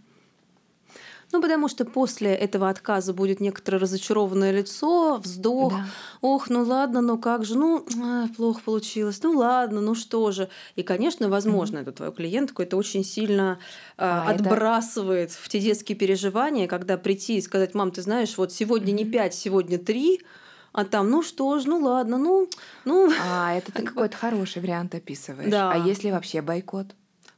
ну, 1.33 1.41
потому 1.41 1.69
что 1.69 1.85
после 1.85 2.35
этого 2.35 2.69
отказа 2.69 3.15
будет 3.15 3.41
некоторое 3.41 3.79
разочарованное 3.79 4.53
лицо, 4.53 5.17
вздох. 5.17 5.73
Да. 5.73 5.87
Ох, 6.21 6.51
ну 6.51 6.63
ладно, 6.63 7.01
ну 7.01 7.19
как 7.19 7.45
же, 7.45 7.57
ну 7.57 7.87
плохо 8.37 8.61
получилось, 8.65 9.23
ну 9.23 9.33
ладно, 9.33 9.81
ну 9.81 9.95
что 9.95 10.31
же. 10.31 10.49
И, 10.77 10.83
конечно, 10.83 11.29
возможно, 11.29 11.79
mm-hmm. 11.79 11.83
эту 11.83 11.93
твою 11.93 12.13
клиентку 12.13 12.63
это 12.63 12.77
очень 12.77 13.03
сильно 13.03 13.59
э, 13.97 14.03
а, 14.05 14.31
отбрасывает 14.31 15.31
это... 15.31 15.39
в 15.41 15.49
те 15.49 15.59
детские 15.59 15.97
переживания, 15.97 16.69
когда 16.69 16.99
прийти 16.99 17.39
и 17.39 17.41
сказать, 17.41 17.75
мам, 17.75 17.91
ты 17.91 18.03
знаешь, 18.03 18.37
вот 18.37 18.53
сегодня 18.53 18.93
не 18.93 19.05
пять, 19.05 19.35
сегодня 19.35 19.79
три, 19.79 20.21
а 20.73 20.85
там, 20.85 21.11
ну 21.11 21.23
что 21.23 21.59
ж, 21.59 21.65
ну 21.65 21.79
ладно, 21.79 22.19
ну... 22.19 22.49
ну... 22.85 23.11
А, 23.23 23.55
это 23.55 23.73
ты 23.73 23.83
какой-то 23.83 24.17
хороший 24.17 24.61
вариант 24.63 24.95
описываешь. 24.95 25.51
Да. 25.51 25.73
А 25.73 25.79
если 25.79 26.11
вообще 26.11 26.43
бойкот? 26.43 26.89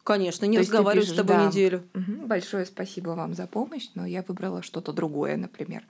Конечно, 0.04 0.44
не 0.44 0.58
разговаривать 0.58 1.08
с 1.08 1.14
тобой 1.14 1.36
да, 1.36 1.46
неделю. 1.46 1.88
Угу, 1.94 2.26
большое 2.26 2.66
спасибо 2.66 3.10
вам 3.10 3.34
за 3.34 3.46
помощь, 3.46 3.88
но 3.94 4.06
я 4.06 4.22
выбрала 4.22 4.62
что-то 4.62 4.92
другое, 4.92 5.36
например. 5.38 5.84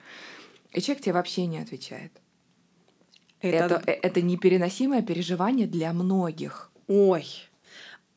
И 0.72 0.80
человек 0.80 1.02
тебе 1.02 1.14
вообще 1.14 1.46
не 1.46 1.58
отвечает. 1.58 2.12
Это, 3.40 3.82
это, 3.86 3.90
это 3.90 4.22
непереносимое 4.22 5.02
переживание 5.02 5.66
для 5.66 5.92
многих. 5.92 6.70
Ой. 6.86 7.26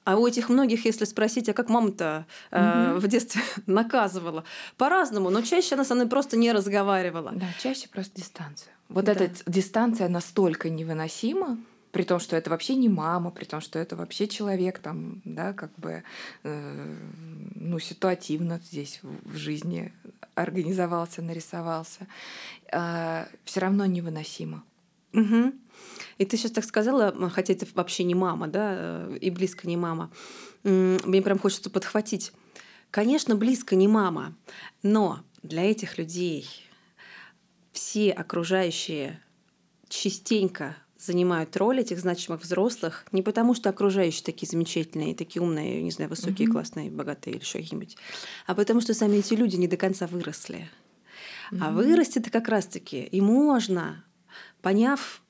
А 0.03 0.15
у 0.17 0.25
этих 0.25 0.47
многих, 0.47 0.85
если 0.85 1.03
спросить, 1.03 1.49
а 1.49 1.53
как 1.53 1.67
мама-то 1.67 2.27
э, 2.51 2.91
угу. 2.91 2.99
в 3.01 3.07
детстве 3.07 3.41
наказывала? 3.65 4.45
По-разному, 4.77 5.29
но 5.29 5.41
чаще 5.41 5.75
она 5.75 5.83
со 5.83 5.95
мной 5.95 6.07
просто 6.07 6.37
не 6.37 6.53
разговаривала. 6.53 7.31
Да, 7.33 7.47
чаще 7.59 7.89
просто 7.89 8.15
дистанция. 8.15 8.71
Вот 8.87 9.05
да. 9.05 9.11
эта 9.13 9.29
дистанция 9.47 10.07
настолько 10.07 10.69
невыносима, 10.69 11.57
при 11.91 12.03
том, 12.03 12.19
что 12.19 12.35
это 12.35 12.49
вообще 12.49 12.75
не 12.75 12.89
мама, 12.89 13.31
при 13.31 13.45
том, 13.45 13.61
что 13.61 13.79
это 13.79 13.95
вообще 13.95 14.27
человек 14.27 14.79
там, 14.79 15.21
да, 15.25 15.53
как 15.53 15.71
бы, 15.77 16.03
э, 16.43 16.95
ну, 17.55 17.79
ситуативно 17.79 18.61
здесь 18.63 18.99
в 19.01 19.35
жизни 19.35 19.93
организовался, 20.35 21.21
нарисовался, 21.21 22.07
э, 22.71 23.25
все 23.43 23.59
равно 23.59 23.85
невыносимо. 23.85 24.63
Угу. 25.13 25.53
И 26.17 26.25
ты 26.25 26.37
сейчас 26.37 26.51
так 26.51 26.65
сказала, 26.65 27.13
хотя 27.29 27.53
это 27.53 27.65
вообще 27.73 28.03
не 28.03 28.15
мама, 28.15 28.47
да, 28.47 28.75
э, 28.77 29.17
и 29.21 29.29
близко 29.29 29.67
не 29.67 29.77
мама. 29.77 30.11
Мне 30.63 31.21
прям 31.21 31.39
хочется 31.39 31.69
подхватить. 31.69 32.33
Конечно, 32.91 33.35
близко 33.35 33.75
не 33.75 33.87
мама, 33.87 34.35
но 34.83 35.19
для 35.43 35.63
этих 35.69 35.97
людей 35.97 36.47
все 37.71 38.11
окружающие 38.11 39.21
частенько 39.87 40.75
занимают 40.97 41.55
роль 41.57 41.81
этих 41.81 41.99
значимых 41.99 42.41
взрослых 42.41 43.05
не 43.11 43.21
потому, 43.21 43.53
что 43.53 43.69
окружающие 43.69 44.23
такие 44.23 44.49
замечательные, 44.49 45.15
такие 45.15 45.41
умные, 45.41 45.81
не 45.81 45.91
знаю, 45.91 46.09
высокие, 46.09 46.47
mm-hmm. 46.47 46.51
классные, 46.51 46.91
богатые 46.91 47.35
или 47.35 47.41
еще 47.41 47.59
какие-нибудь, 47.59 47.97
а 48.45 48.55
потому 48.55 48.81
что 48.81 48.93
сами 48.93 49.17
эти 49.17 49.33
люди 49.33 49.55
не 49.55 49.67
до 49.67 49.77
конца 49.77 50.07
выросли. 50.07 50.69
Mm-hmm. 51.51 51.59
А 51.61 51.71
вырасти 51.71 52.19
это 52.19 52.29
как 52.29 52.47
раз-таки 52.47 53.03
и 53.03 53.21
можно, 53.21 54.03
поняв, 54.61 55.21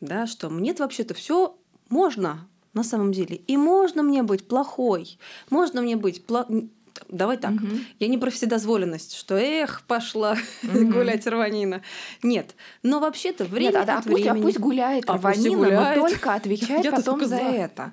да, 0.00 0.26
что 0.26 0.50
мне 0.50 0.74
вообще-то 0.74 1.14
все 1.14 1.58
можно 1.88 2.48
на 2.74 2.82
самом 2.82 3.12
деле. 3.12 3.36
И 3.36 3.56
можно 3.56 4.02
мне 4.02 4.22
быть 4.22 4.46
плохой, 4.46 5.18
можно 5.50 5.80
мне 5.80 5.96
быть 5.96 6.24
плохой 6.24 6.70
давай 7.08 7.36
так, 7.36 7.52
угу. 7.52 7.66
я 7.98 8.08
не 8.08 8.18
про 8.18 8.30
вседозволенность, 8.30 9.16
что 9.16 9.36
эх, 9.36 9.82
пошла 9.86 10.36
угу. 10.62 10.86
гулять 10.92 11.26
рванина. 11.26 11.82
Нет, 12.22 12.54
но 12.82 13.00
вообще-то 13.00 13.44
время 13.44 13.78
Нет, 13.78 13.88
а, 13.88 13.98
а, 13.98 14.02
пусть, 14.02 14.26
а 14.26 14.34
пусть 14.34 14.58
гуляет 14.58 15.04
а 15.08 15.14
рванина, 15.16 15.56
гуляет. 15.56 15.96
но 15.96 16.08
только 16.08 16.34
отвечай 16.34 16.82
потом 16.90 17.24
за 17.24 17.36
это. 17.36 17.92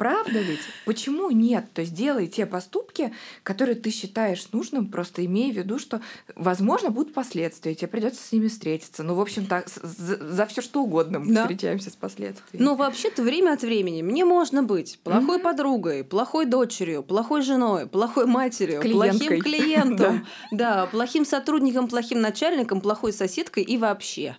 Правда 0.00 0.40
ведь? 0.40 0.60
Почему 0.86 1.30
нет? 1.30 1.66
То 1.74 1.82
есть 1.82 1.92
делай 1.92 2.26
те 2.26 2.46
поступки, 2.46 3.12
которые 3.42 3.74
ты 3.74 3.90
считаешь 3.90 4.50
нужным, 4.50 4.86
просто 4.86 5.26
имея 5.26 5.52
в 5.52 5.56
виду, 5.58 5.78
что, 5.78 6.00
возможно, 6.34 6.88
будут 6.88 7.12
последствия, 7.12 7.74
тебе 7.74 7.88
придется 7.88 8.26
с 8.26 8.32
ними 8.32 8.48
встретиться. 8.48 9.02
Ну, 9.02 9.14
в 9.14 9.20
общем, 9.20 9.44
так, 9.44 9.68
за, 9.68 10.16
за 10.16 10.46
все 10.46 10.62
что 10.62 10.82
угодно 10.82 11.18
мы 11.18 11.34
да. 11.34 11.42
встречаемся 11.42 11.90
с 11.90 11.96
последствиями. 11.96 12.64
Но 12.64 12.76
вообще-то 12.76 13.22
время 13.22 13.52
от 13.52 13.60
времени 13.60 14.00
мне 14.00 14.24
можно 14.24 14.62
быть 14.62 14.98
плохой 15.04 15.36
mm-hmm. 15.36 15.42
подругой, 15.42 16.02
плохой 16.04 16.46
дочерью, 16.46 17.02
плохой 17.02 17.42
женой, 17.42 17.86
плохой 17.86 18.24
матерью, 18.24 18.80
Клиенткой. 18.80 19.28
плохим 19.28 19.42
клиентом, 19.42 20.26
да, 20.50 20.86
плохим 20.86 21.26
сотрудником, 21.26 21.88
плохим 21.88 22.22
начальником, 22.22 22.80
плохой 22.80 23.12
соседкой 23.12 23.64
и 23.64 23.76
вообще. 23.76 24.38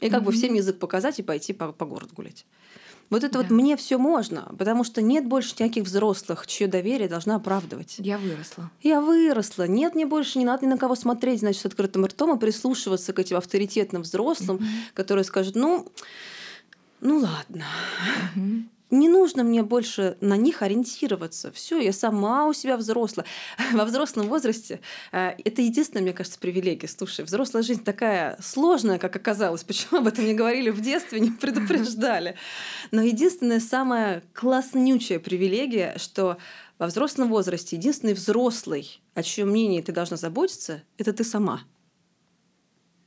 И 0.00 0.10
как 0.10 0.22
бы 0.22 0.30
всем 0.30 0.54
язык 0.54 0.78
показать 0.78 1.18
и 1.18 1.24
пойти 1.24 1.52
по, 1.52 1.72
по 1.72 1.86
городу 1.86 2.14
гулять. 2.14 2.46
Вот 3.10 3.24
это 3.24 3.34
да. 3.34 3.38
вот 3.40 3.50
мне 3.50 3.76
все 3.76 3.98
можно, 3.98 4.52
потому 4.58 4.84
что 4.84 5.02
нет 5.02 5.26
больше 5.26 5.54
никаких 5.58 5.84
взрослых, 5.84 6.46
чье 6.46 6.66
доверие 6.66 7.08
должна 7.08 7.36
оправдывать. 7.36 7.96
Я 7.98 8.18
выросла. 8.18 8.70
Я 8.82 9.00
выросла. 9.00 9.66
Нет, 9.66 9.94
мне 9.94 10.06
больше 10.06 10.38
не 10.38 10.44
надо 10.44 10.66
ни 10.66 10.70
на 10.70 10.78
кого 10.78 10.94
смотреть, 10.94 11.40
значит, 11.40 11.62
с 11.62 11.66
открытым 11.66 12.06
ртом 12.06 12.36
и 12.36 12.40
прислушиваться 12.40 13.12
к 13.12 13.18
этим 13.18 13.36
авторитетным 13.36 14.02
взрослым, 14.02 14.56
mm-hmm. 14.58 14.94
которые 14.94 15.24
скажут, 15.24 15.54
ну, 15.54 15.86
ну 17.00 17.18
ладно. 17.18 17.64
Mm-hmm 18.34 18.64
не 18.90 19.08
нужно 19.08 19.42
мне 19.42 19.62
больше 19.62 20.16
на 20.20 20.36
них 20.36 20.62
ориентироваться. 20.62 21.50
Все, 21.52 21.80
я 21.80 21.92
сама 21.92 22.46
у 22.46 22.52
себя 22.52 22.76
взрослая. 22.76 23.26
Во 23.72 23.84
взрослом 23.84 24.28
возрасте 24.28 24.80
э, 25.12 25.32
это 25.44 25.62
единственная, 25.62 26.02
мне 26.02 26.12
кажется, 26.12 26.38
привилегия. 26.38 26.88
Слушай, 26.88 27.24
взрослая 27.24 27.62
жизнь 27.62 27.82
такая 27.82 28.38
сложная, 28.40 28.98
как 28.98 29.16
оказалось. 29.16 29.64
Почему 29.64 30.00
об 30.00 30.06
этом 30.06 30.24
не 30.24 30.34
говорили 30.34 30.70
в 30.70 30.80
детстве, 30.80 31.20
не 31.20 31.30
предупреждали? 31.30 32.36
Но 32.92 33.02
единственная 33.02 33.60
самая 33.60 34.22
класснючая 34.32 35.18
привилегия, 35.18 35.96
что 35.98 36.38
во 36.78 36.86
взрослом 36.86 37.28
возрасте 37.28 37.76
единственный 37.76 38.14
взрослый, 38.14 39.00
о 39.14 39.22
чьем 39.22 39.48
мнении 39.48 39.80
ты 39.80 39.92
должна 39.92 40.16
заботиться, 40.16 40.82
это 40.98 41.12
ты 41.12 41.24
сама. 41.24 41.62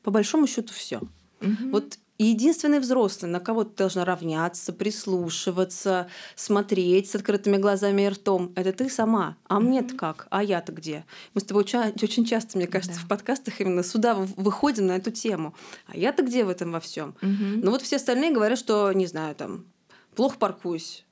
По 0.03 0.11
большому 0.11 0.47
счету 0.47 0.73
все. 0.73 1.01
Угу. 1.41 1.69
Вот 1.71 1.99
и 2.19 2.25
единственный 2.25 2.79
взрослый, 2.79 3.31
на 3.31 3.39
кого 3.39 3.63
ты 3.63 3.77
должна 3.77 4.03
равняться, 4.03 4.73
прислушиваться, 4.73 6.09
смотреть 6.35 7.09
с 7.09 7.15
открытыми 7.15 7.55
глазами 7.55 8.01
и 8.01 8.09
ртом, 8.09 8.51
это 8.55 8.73
ты 8.73 8.89
сама. 8.89 9.37
А 9.47 9.61
мне-то 9.61 9.95
как? 9.95 10.27
А 10.29 10.43
я-то 10.43 10.73
где? 10.73 11.05
Мы 11.33 11.39
с 11.39 11.45
тобой 11.45 11.63
очень 11.63 12.25
часто, 12.25 12.57
мне 12.57 12.67
кажется, 12.67 12.99
да. 12.99 13.05
в 13.05 13.07
подкастах 13.07 13.61
именно 13.61 13.83
сюда 13.83 14.15
выходим 14.15 14.87
на 14.87 14.97
эту 14.97 15.11
тему. 15.11 15.55
А 15.87 15.95
я-то 15.95 16.21
где 16.21 16.43
в 16.43 16.49
этом 16.49 16.73
во 16.73 16.81
всем? 16.81 17.15
Ну 17.21 17.71
вот 17.71 17.81
все 17.81 17.95
остальные 17.95 18.33
говорят, 18.33 18.59
что, 18.59 18.91
не 18.91 19.07
знаю, 19.07 19.33
там, 19.33 19.65
плохо 20.13 20.37
паркуюсь. 20.37 21.05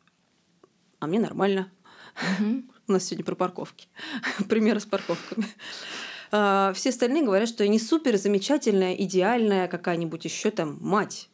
А 1.00 1.08
мне 1.08 1.22
нормально. 1.22 1.72
У 2.88 2.92
нас 2.92 3.06
сегодня 3.06 3.24
про 3.24 3.36
парковки. 3.36 3.88
Примеры 4.50 4.82
с 4.82 4.86
парковками. 4.86 5.48
Э, 6.32 6.72
все 6.76 6.90
остальные 6.90 7.24
говорят, 7.24 7.50
что 7.50 7.64
я 7.64 7.70
не 7.70 7.80
супер 7.80 8.18
замечательная, 8.18 8.94
идеальная 8.94 9.68
какая-нибудь 9.68 10.26
еще 10.26 10.52
там 10.52 10.78
мать. 10.82 11.30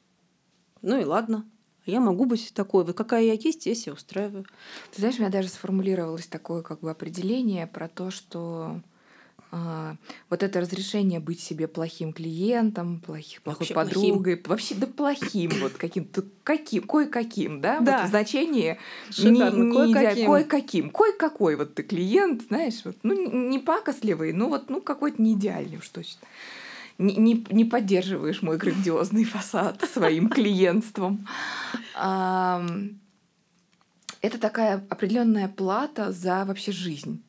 Ну 0.81 0.99
и 0.99 1.05
ладно. 1.05 1.45
Я 1.85 1.99
могу 1.99 2.25
быть 2.25 2.53
такой. 2.53 2.85
Вот 2.85 2.95
какая 2.95 3.23
я 3.23 3.33
есть, 3.33 3.65
я 3.65 3.75
себя 3.75 3.93
устраиваю. 3.93 4.45
Ты 4.91 4.99
знаешь, 4.99 5.17
у 5.17 5.19
меня 5.19 5.29
даже 5.29 5.49
сформулировалось 5.49 6.27
такое 6.27 6.61
как 6.61 6.79
бы 6.79 6.89
определение 6.89 7.67
про 7.67 7.89
то, 7.89 8.09
что 8.09 8.41
а, 8.41 8.81
вот 10.29 10.41
это 10.41 10.61
разрешение 10.61 11.19
быть 11.19 11.39
себе 11.39 11.67
плохим 11.67 12.11
клиентом, 12.11 12.99
плохих, 12.99 13.41
плохой 13.43 13.59
вообще 13.59 13.73
подругой, 13.73 14.37
плохим. 14.37 14.49
вообще 14.49 14.75
да 14.75 14.87
плохим, 14.87 15.51
вот 15.61 15.73
каким-то 15.73 16.23
каким, 16.43 16.83
кое-каким, 16.83 17.61
да, 17.61 17.79
да. 17.79 17.99
Вот 17.99 18.07
в 18.07 18.09
значении 18.09 18.79
Шикарно, 19.11 19.63
не, 19.63 19.67
не 19.67 19.93
кое-каким. 19.93 20.25
кое-каким, 20.25 20.89
кое-какой 20.89 21.55
вот 21.55 21.75
ты 21.75 21.83
клиент, 21.83 22.47
знаешь, 22.47 22.81
вот, 22.83 22.97
ну 23.03 23.13
не 23.13 23.59
пакостливый, 23.59 24.33
ну 24.33 24.49
вот 24.49 24.69
ну 24.69 24.81
какой-то 24.81 25.21
не 25.21 25.33
идеальный 25.33 25.77
уж 25.77 25.89
точно. 25.89 26.21
Не, 26.97 27.15
не, 27.15 27.45
не 27.49 27.65
поддерживаешь 27.65 28.41
мой 28.41 28.57
грандиозный 28.57 29.23
фасад 29.23 29.83
своим 29.83 30.29
клиентством. 30.31 31.27
Это 31.93 32.79
такая 34.39 34.83
определенная 34.89 35.47
плата 35.47 36.11
за 36.11 36.45
вообще 36.45 36.71
жизнь 36.71 37.21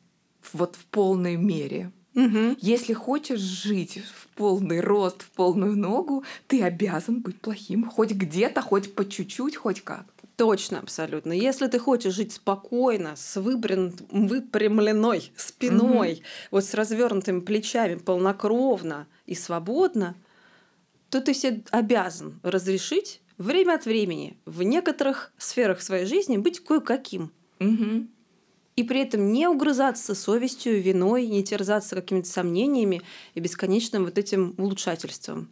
вот 0.53 0.75
в 0.75 0.85
полной 0.85 1.35
мере. 1.35 1.91
Угу. 2.15 2.57
Если 2.61 2.93
хочешь 2.93 3.39
жить 3.39 3.99
в 3.99 4.27
полный 4.35 4.79
рост, 4.79 5.21
в 5.21 5.29
полную 5.31 5.77
ногу, 5.77 6.23
ты 6.47 6.63
обязан 6.63 7.19
быть 7.21 7.39
плохим. 7.39 7.89
Хоть 7.89 8.11
где-то, 8.11 8.61
хоть 8.61 8.95
по 8.95 9.07
чуть-чуть, 9.07 9.57
хоть 9.57 9.81
как. 9.81 10.05
Точно, 10.37 10.79
абсолютно. 10.79 11.33
Если 11.33 11.67
ты 11.67 11.79
хочешь 11.79 12.13
жить 12.13 12.33
спокойно, 12.33 13.15
с 13.15 13.39
выпрямленной 13.39 15.31
спиной, 15.35 16.13
угу. 16.13 16.21
вот 16.51 16.65
с 16.65 16.73
развернутыми 16.73 17.41
плечами, 17.41 17.95
полнокровно 17.95 19.07
и 19.25 19.35
свободно, 19.35 20.15
то 21.09 21.21
ты 21.21 21.33
себе 21.33 21.63
обязан 21.71 22.39
разрешить 22.43 23.21
время 23.37 23.75
от 23.75 23.85
времени 23.85 24.37
в 24.45 24.63
некоторых 24.63 25.31
сферах 25.37 25.81
своей 25.81 26.05
жизни 26.05 26.37
быть 26.37 26.61
кое-каким. 26.61 27.31
Угу 27.59 28.07
и 28.75 28.83
при 28.83 29.01
этом 29.01 29.31
не 29.31 29.47
угрызаться 29.47 30.15
совестью, 30.15 30.81
виной, 30.81 31.27
не 31.27 31.43
терзаться 31.43 31.95
какими-то 31.95 32.27
сомнениями 32.27 33.01
и 33.33 33.39
бесконечным 33.39 34.05
вот 34.05 34.17
этим 34.17 34.53
улучшательством. 34.57 35.51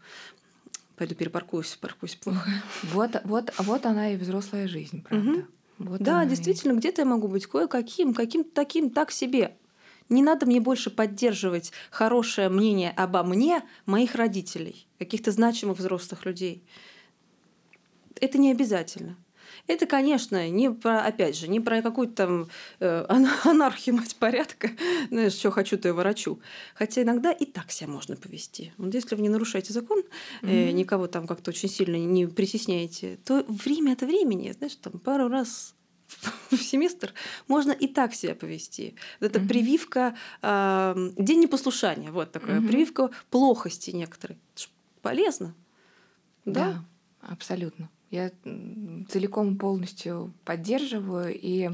Пойду 0.98 1.16
перепаркуюсь, 1.16 1.78
паркуюсь 1.80 2.16
плохо. 2.16 2.50
Вот, 2.84 3.12
вот, 3.24 3.54
вот 3.58 3.86
она 3.86 4.14
и 4.14 4.18
взрослая 4.18 4.68
жизнь, 4.68 5.04
правда. 5.04 5.32
Угу. 5.32 5.44
Вот 5.80 6.02
да, 6.02 6.24
действительно, 6.26 6.74
и... 6.74 6.76
где-то 6.76 7.02
я 7.02 7.06
могу 7.06 7.28
быть 7.28 7.48
кое-каким, 7.48 8.14
каким-то 8.14 8.52
таким, 8.54 8.90
так 8.90 9.12
себе. 9.12 9.58
Не 10.10 10.22
надо 10.22 10.46
мне 10.46 10.60
больше 10.60 10.90
поддерживать 10.90 11.72
хорошее 11.90 12.50
мнение 12.50 12.92
обо 12.92 13.24
мне 13.24 13.64
моих 13.86 14.16
родителей, 14.16 14.86
каких-то 15.00 15.32
значимых 15.32 15.80
взрослых 15.80 16.26
людей. 16.26 16.64
Это 18.20 18.38
не 18.38 18.52
обязательно. 18.52 19.18
Это, 19.66 19.86
конечно, 19.86 20.50
не 20.50 20.70
про, 20.72 21.02
опять 21.02 21.38
же, 21.38 21.48
не 21.48 21.62
про 21.62 21.82
какую-то 21.82 22.16
там 22.16 22.48
э, 22.80 23.06
анархию, 23.46 23.96
мать 23.96 24.16
порядка, 24.18 24.72
знаешь, 25.10 25.34
что 25.34 25.52
хочу, 25.52 25.78
то 25.78 25.88
и 25.88 25.92
ворочу. 25.92 26.40
Хотя 26.76 27.04
иногда 27.04 27.32
и 27.32 27.46
так 27.46 27.72
себя 27.72 27.90
можно 27.90 28.18
повести. 28.18 28.74
Вот 28.78 28.94
если 28.94 29.16
вы 29.16 29.22
не 29.22 29.30
нарушаете 29.30 29.72
закон, 29.72 30.04
э, 30.42 30.72
никого 30.72 31.08
там 31.08 31.28
как-то 31.28 31.52
очень 31.52 31.70
сильно 31.70 31.96
не 31.96 32.28
притесняете, 32.28 33.18
то 33.24 33.46
время 33.48 33.94
от 33.94 34.02
времени, 34.02 34.52
знаешь, 34.52 34.76
там 34.76 35.00
пару 35.00 35.30
раз 35.30 35.76
в 36.52 36.58
семестр 36.58 37.14
можно 37.48 37.72
и 37.72 37.88
так 37.88 38.14
себя 38.14 38.36
повести. 38.36 38.96
Это 39.22 39.40
mm-hmm. 39.40 39.48
прививка, 39.48 40.16
э, 40.42 41.10
день 41.18 41.40
непослушания, 41.40 42.12
вот 42.12 42.34
такая 42.34 42.60
mm-hmm. 42.60 42.68
прививка 42.68 43.12
плохости 43.30 43.92
некоторой. 43.92 44.38
Это 44.56 44.68
полезно. 45.02 45.56
Да, 46.44 46.66
да 46.66 46.86
абсолютно. 47.22 47.90
Я 48.14 48.30
целиком 49.10 49.58
полностью 49.58 50.34
поддерживаю. 50.46 51.34
И 51.36 51.72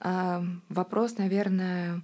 э, 0.00 0.44
вопрос, 0.68 1.18
наверное, 1.18 2.02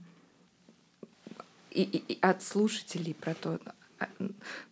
и, 1.70 1.84
и, 1.84 2.14
и 2.14 2.18
от 2.20 2.42
слушателей 2.42 3.14
про 3.14 3.34
то, 3.34 3.60
а, 4.00 4.08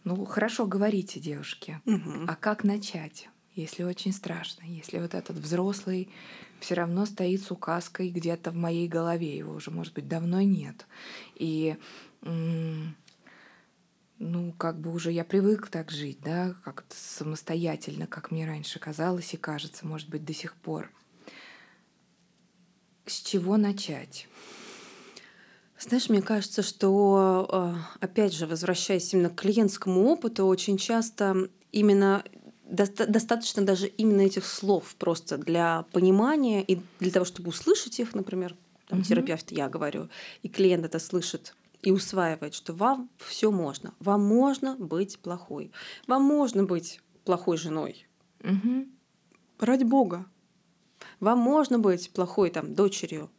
ну 0.03 0.25
хорошо 0.25 0.67
говорите, 0.67 1.21
девушки, 1.21 1.81
угу. 1.87 2.25
а 2.27 2.35
как 2.35 2.65
начать, 2.65 3.29
если 3.55 3.85
очень 3.85 4.13
страшно, 4.13 4.65
если 4.65 4.99
вот 4.99 5.15
этот 5.15 5.37
взрослый 5.37 6.09
все 6.59 6.75
равно 6.75 7.07
стоит 7.07 7.43
с 7.43 7.53
указкой 7.53 8.09
где-то 8.09 8.51
в 8.51 8.57
моей 8.57 8.89
голове, 8.89 9.39
его 9.39 9.55
уже, 9.55 9.71
может 9.71 9.95
быть, 9.95 10.09
давно 10.09 10.41
нет. 10.41 10.89
И 11.37 11.77
ну, 14.21 14.53
как 14.53 14.79
бы 14.79 14.93
уже 14.93 15.11
я 15.11 15.25
привык 15.25 15.69
так 15.69 15.91
жить, 15.91 16.19
да, 16.23 16.55
как-то 16.63 16.95
самостоятельно, 16.95 18.07
как 18.07 18.31
мне 18.31 18.47
раньше 18.47 18.79
казалось 18.79 19.33
и 19.33 19.39
кажется, 19.39 19.87
может 19.87 20.11
быть, 20.11 20.27
до 20.27 20.35
сих 20.35 20.55
пор. 20.55 20.93
С 23.07 23.21
чего 23.23 23.57
начать? 23.57 24.29
Знаешь, 25.79 26.11
мне 26.11 26.21
кажется, 26.21 26.63
что, 26.63 27.49
э, 27.51 28.05
опять 28.05 28.35
же, 28.35 28.47
возвращаясь 28.47 29.13
именно 29.15 29.31
к 29.31 29.41
клиентскому 29.41 30.05
опыту, 30.05 30.45
очень 30.45 30.77
часто 30.77 31.49
именно 31.73 32.23
достаточно 32.69 33.65
даже 33.65 33.89
именно 33.89 34.21
этих 34.21 34.45
слов 34.45 34.95
просто 34.97 35.39
для 35.39 35.87
понимания 35.93 36.63
и 36.63 36.81
для 37.01 37.11
того, 37.11 37.25
чтобы 37.25 37.49
услышать 37.49 37.99
их, 37.99 38.15
например, 38.15 38.55
там, 38.87 38.99
угу. 38.99 39.09
терапевт 39.09 39.51
я 39.51 39.71
говорю, 39.71 40.11
и 40.43 40.49
клиент 40.49 40.85
это 40.85 40.99
слышит 40.99 41.55
и 41.83 41.91
усваивает, 41.91 42.55
что 42.55 42.73
вам 42.73 43.11
все 43.17 43.51
можно. 43.51 43.95
Вам 44.01 44.23
можно 44.23 44.77
быть 44.77 45.19
плохой. 45.19 45.73
Вам 46.07 46.23
можно 46.23 46.65
быть 46.65 47.01
плохой 47.25 47.57
женой. 47.57 48.07
Угу. 48.43 48.87
Ради 49.59 49.85
Бога. 49.85 50.27
Вам 51.21 51.39
можно 51.39 51.79
быть 51.79 52.11
плохой 52.13 52.51
там, 52.51 52.75
дочерью 52.75 53.31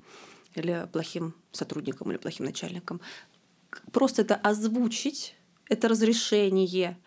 или 0.55 0.87
плохим 0.91 1.33
сотрудником 1.51 2.11
или 2.11 2.17
плохим 2.17 2.45
начальником. 2.45 3.01
Просто 3.91 4.21
это 4.23 4.35
озвучить, 4.35 5.35
это 5.67 5.87
разрешение, 5.87 6.99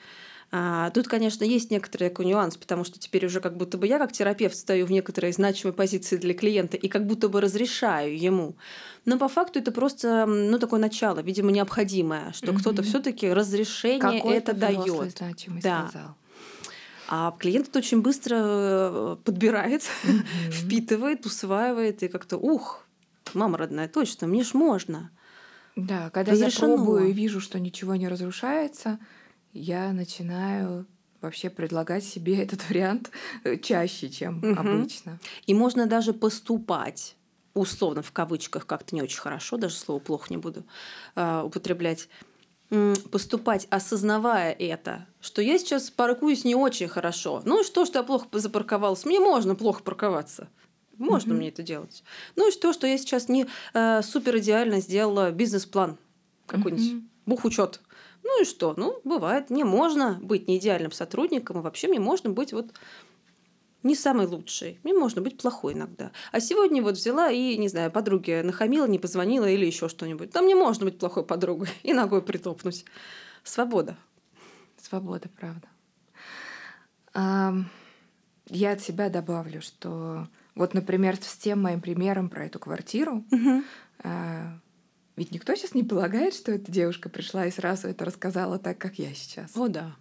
а, 0.56 0.90
тут, 0.90 1.08
конечно, 1.08 1.42
есть 1.42 1.72
некоторый 1.72 2.10
такой 2.10 2.26
нюанс, 2.26 2.56
потому 2.56 2.84
что 2.84 2.96
теперь 3.00 3.26
уже 3.26 3.40
как 3.40 3.56
будто 3.56 3.76
бы 3.76 3.88
я 3.88 3.98
как 3.98 4.12
терапевт 4.12 4.54
стою 4.54 4.86
в 4.86 4.92
некоторой 4.92 5.32
значимой 5.32 5.74
позиции 5.74 6.16
для 6.16 6.32
клиента 6.32 6.76
и 6.76 6.86
как 6.86 7.08
будто 7.08 7.28
бы 7.28 7.40
разрешаю 7.40 8.16
ему. 8.16 8.54
Но 9.04 9.18
по 9.18 9.26
факту 9.26 9.58
это 9.58 9.72
просто 9.72 10.26
ну, 10.26 10.60
такое 10.60 10.78
начало, 10.78 11.18
видимо, 11.22 11.50
необходимое, 11.50 12.32
что 12.34 12.52
mm-hmm. 12.52 12.58
кто-то 12.60 12.84
все-таки 12.84 13.32
разрешение 13.32 14.20
это 14.20 14.54
дает. 14.54 15.20
Да. 15.60 15.88
Сказал. 15.88 16.14
А 17.08 17.34
клиент 17.36 17.66
это 17.66 17.80
очень 17.80 18.00
быстро 18.00 18.36
э, 18.38 19.16
подбирает, 19.24 19.82
mm-hmm. 19.82 20.50
впитывает, 20.52 21.26
усваивает 21.26 22.04
и 22.04 22.08
как-то, 22.08 22.36
ух, 22.36 22.86
мама 23.34 23.58
родная, 23.58 23.88
точно, 23.88 24.28
мне 24.28 24.44
ж 24.44 24.54
можно. 24.54 25.10
Да, 25.74 26.10
когда 26.10 26.30
Разрешено. 26.30 26.68
я 26.68 26.76
пробую 26.76 27.08
и 27.08 27.12
вижу, 27.12 27.40
что 27.40 27.58
ничего 27.58 27.96
не 27.96 28.06
разрушается, 28.06 29.00
я 29.54 29.92
начинаю 29.92 30.86
вообще 31.20 31.48
предлагать 31.48 32.04
себе 32.04 32.38
этот 32.42 32.68
вариант 32.68 33.10
э, 33.44 33.56
чаще, 33.58 34.10
чем 34.10 34.38
угу. 34.38 34.60
обычно. 34.60 35.18
И 35.46 35.54
можно 35.54 35.86
даже 35.86 36.12
поступать 36.12 37.16
условно 37.54 38.02
в 38.02 38.12
кавычках 38.12 38.66
как-то 38.66 38.94
не 38.94 39.02
очень 39.02 39.20
хорошо, 39.20 39.56
даже 39.56 39.76
слово 39.76 40.00
плохо 40.00 40.26
не 40.28 40.36
буду 40.36 40.64
э, 41.14 41.42
употреблять, 41.44 42.08
поступать, 43.10 43.66
осознавая 43.70 44.52
это, 44.52 45.06
что 45.20 45.40
я 45.40 45.58
сейчас 45.58 45.90
паркуюсь 45.90 46.44
не 46.44 46.54
очень 46.54 46.88
хорошо. 46.88 47.42
Ну 47.44 47.60
и 47.60 47.64
что, 47.64 47.84
что 47.84 48.00
я 48.00 48.02
плохо 48.02 48.26
запарковалась? 48.32 49.04
Мне 49.04 49.20
можно 49.20 49.54
плохо 49.54 49.82
парковаться. 49.82 50.48
Можно 50.96 51.32
mm-hmm. 51.32 51.36
мне 51.36 51.48
это 51.48 51.62
делать. 51.62 52.04
Ну 52.36 52.48
и 52.48 52.52
что, 52.52 52.72
что 52.72 52.86
я 52.86 52.98
сейчас 52.98 53.28
не 53.28 53.46
э, 53.74 54.02
супер 54.02 54.38
идеально 54.38 54.80
сделала 54.80 55.30
бизнес-план 55.30 55.98
какой-нибудь, 56.46 56.84
mm-hmm. 56.84 57.08
бухучет. 57.26 57.80
Ну 58.24 58.42
и 58.42 58.44
что? 58.44 58.74
Ну, 58.76 59.00
бывает. 59.04 59.50
Мне 59.50 59.64
можно 59.64 60.18
быть 60.20 60.48
не 60.48 60.56
идеальным 60.56 60.92
сотрудником, 60.92 61.58
и 61.58 61.62
вообще 61.62 61.88
мне 61.88 62.00
можно 62.00 62.30
быть 62.30 62.52
вот 62.52 62.72
не 63.82 63.94
самый 63.94 64.26
лучший. 64.26 64.80
Мне 64.82 64.94
можно 64.94 65.20
быть 65.20 65.37
плохой 65.37 65.74
иногда. 65.74 66.10
А 66.32 66.40
сегодня 66.40 66.82
вот 66.82 66.94
взяла 66.94 67.30
и, 67.30 67.56
не 67.58 67.68
знаю, 67.68 67.92
подруге 67.92 68.42
нахамила, 68.42 68.87
не 68.87 68.98
позвонила 68.98 69.44
или 69.44 69.66
еще 69.66 69.90
что-нибудь. 69.90 70.30
Да 70.30 70.40
мне 70.40 70.54
можно 70.54 70.87
быть 70.87 70.98
плохой 70.98 71.24
подругой 71.24 71.68
и 71.82 71.92
ногой 71.92 72.22
притопнуть. 72.22 72.87
Свобода. 73.44 73.96
Свобода, 74.80 75.28
правда. 75.38 75.68
Я 78.48 78.72
от 78.72 78.80
себя 78.80 79.10
добавлю, 79.10 79.60
что 79.60 80.28
вот, 80.54 80.72
например, 80.72 81.16
с 81.16 81.37
тем 81.37 81.62
моим 81.62 81.80
примером 81.80 82.30
про 82.30 82.46
эту 82.46 82.58
квартиру, 82.58 83.24
угу. 83.30 83.62
Ведь 85.16 85.31
никто 85.31 85.55
сейчас 85.55 85.74
не 85.74 85.85
полагает, 85.85 86.35
что 86.35 86.50
эта 86.53 86.70
девушка 86.70 87.09
пришла 87.09 87.46
и 87.46 87.50
сразу 87.50 87.88
это 87.88 88.05
рассказала 88.05 88.59
так, 88.59 88.79
как 88.79 88.98
я 88.98 89.14
сейчас. 89.14 89.57
О, 89.57 89.68
да. 89.68 89.94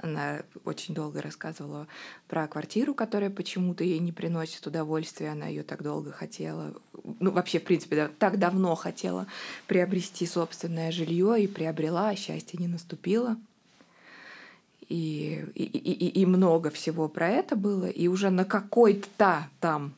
Она 0.00 0.42
очень 0.64 0.94
долго 0.94 1.20
рассказывала 1.20 1.88
про 2.28 2.46
квартиру, 2.46 2.94
которая 2.94 3.30
почему-то 3.30 3.82
ей 3.82 3.98
не 3.98 4.12
приносит 4.12 4.64
удовольствия. 4.66 5.30
Она 5.30 5.46
ее 5.46 5.62
так 5.62 5.82
долго 5.82 6.12
хотела, 6.12 6.74
ну 7.20 7.32
вообще 7.32 7.58
в 7.58 7.64
принципе 7.64 7.96
да, 7.96 8.10
так 8.18 8.38
давно 8.38 8.74
хотела 8.76 9.26
приобрести 9.66 10.26
собственное 10.26 10.92
жилье 10.92 11.42
и 11.42 11.48
приобрела, 11.48 12.10
а 12.10 12.16
счастье 12.16 12.58
не 12.60 12.68
наступило. 12.68 13.36
И, 14.88 15.44
и, 15.54 15.64
и, 15.64 16.20
и 16.20 16.26
много 16.26 16.70
всего 16.70 17.08
про 17.08 17.28
это 17.28 17.56
было. 17.56 17.86
И 17.86 18.08
уже 18.08 18.30
на 18.30 18.44
какой-то 18.44 19.48
там 19.60 19.94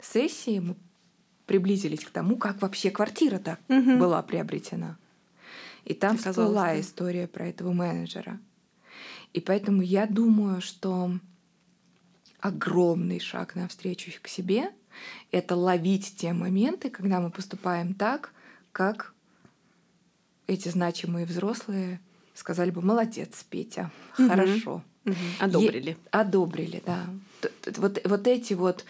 сессии 0.00 0.58
мы 0.58 0.74
приблизились 1.46 2.04
к 2.04 2.10
тому, 2.10 2.36
как 2.36 2.62
вообще 2.62 2.90
квартира-то 2.90 3.58
угу. 3.68 3.96
была 3.98 4.22
приобретена. 4.22 4.96
И 5.84 5.94
там 5.94 6.16
всплыла 6.16 6.66
да. 6.66 6.80
история 6.80 7.26
про 7.26 7.48
этого 7.48 7.72
менеджера. 7.72 8.38
И 9.32 9.40
поэтому 9.40 9.82
я 9.82 10.06
думаю, 10.06 10.60
что 10.60 11.10
огромный 12.40 13.18
шаг 13.18 13.54
навстречу 13.54 14.12
к 14.20 14.28
себе— 14.28 14.70
это 15.30 15.56
ловить 15.56 16.16
те 16.16 16.32
моменты, 16.32 16.90
когда 16.90 17.20
мы 17.20 17.30
поступаем 17.30 17.94
так, 17.94 18.32
как 18.72 19.14
эти 20.46 20.68
значимые 20.68 21.24
взрослые 21.26 22.00
сказали 22.34 22.70
бы 22.70 22.82
«молодец, 22.82 23.44
Петя, 23.48 23.90
угу. 24.18 24.28
хорошо». 24.28 24.82
Угу. 25.04 25.14
Одобрили. 25.40 25.90
Е- 25.90 25.96
одобрили, 26.12 26.82
да. 26.86 27.06
Вот, 27.76 28.00
вот 28.04 28.26
эти 28.28 28.54
вот 28.54 28.84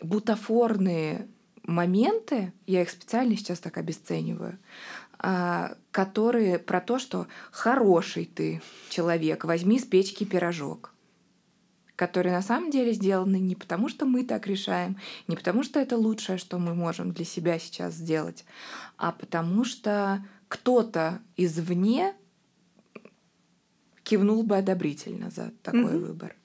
бутафорные 0.00 1.28
моменты, 1.64 2.52
я 2.66 2.82
их 2.82 2.90
специально 2.90 3.36
сейчас 3.36 3.60
так 3.60 3.76
обесцениваю, 3.76 4.58
а, 5.18 5.74
которые 5.90 6.58
про 6.58 6.80
то, 6.80 6.98
что 6.98 7.26
хороший 7.50 8.24
ты 8.24 8.62
человек, 8.88 9.44
возьми 9.44 9.78
с 9.78 9.84
печки 9.84 10.24
пирожок, 10.24 10.92
которые 11.96 12.34
на 12.34 12.42
самом 12.42 12.70
деле 12.70 12.92
сделаны 12.92 13.38
не 13.38 13.54
потому, 13.54 13.88
что 13.88 14.06
мы 14.06 14.24
так 14.24 14.46
решаем, 14.46 14.96
не 15.28 15.36
потому, 15.36 15.62
что 15.62 15.78
это 15.78 15.96
лучшее, 15.96 16.38
что 16.38 16.58
мы 16.58 16.74
можем 16.74 17.12
для 17.12 17.24
себя 17.24 17.58
сейчас 17.58 17.94
сделать, 17.94 18.44
а 18.96 19.12
потому 19.12 19.64
что 19.64 20.24
кто-то 20.48 21.20
извне 21.36 22.14
кивнул 24.02 24.42
бы 24.42 24.56
одобрительно 24.56 25.30
за 25.30 25.52
такой 25.62 25.84
mm-hmm. 25.84 26.06
выбор. 26.06 26.36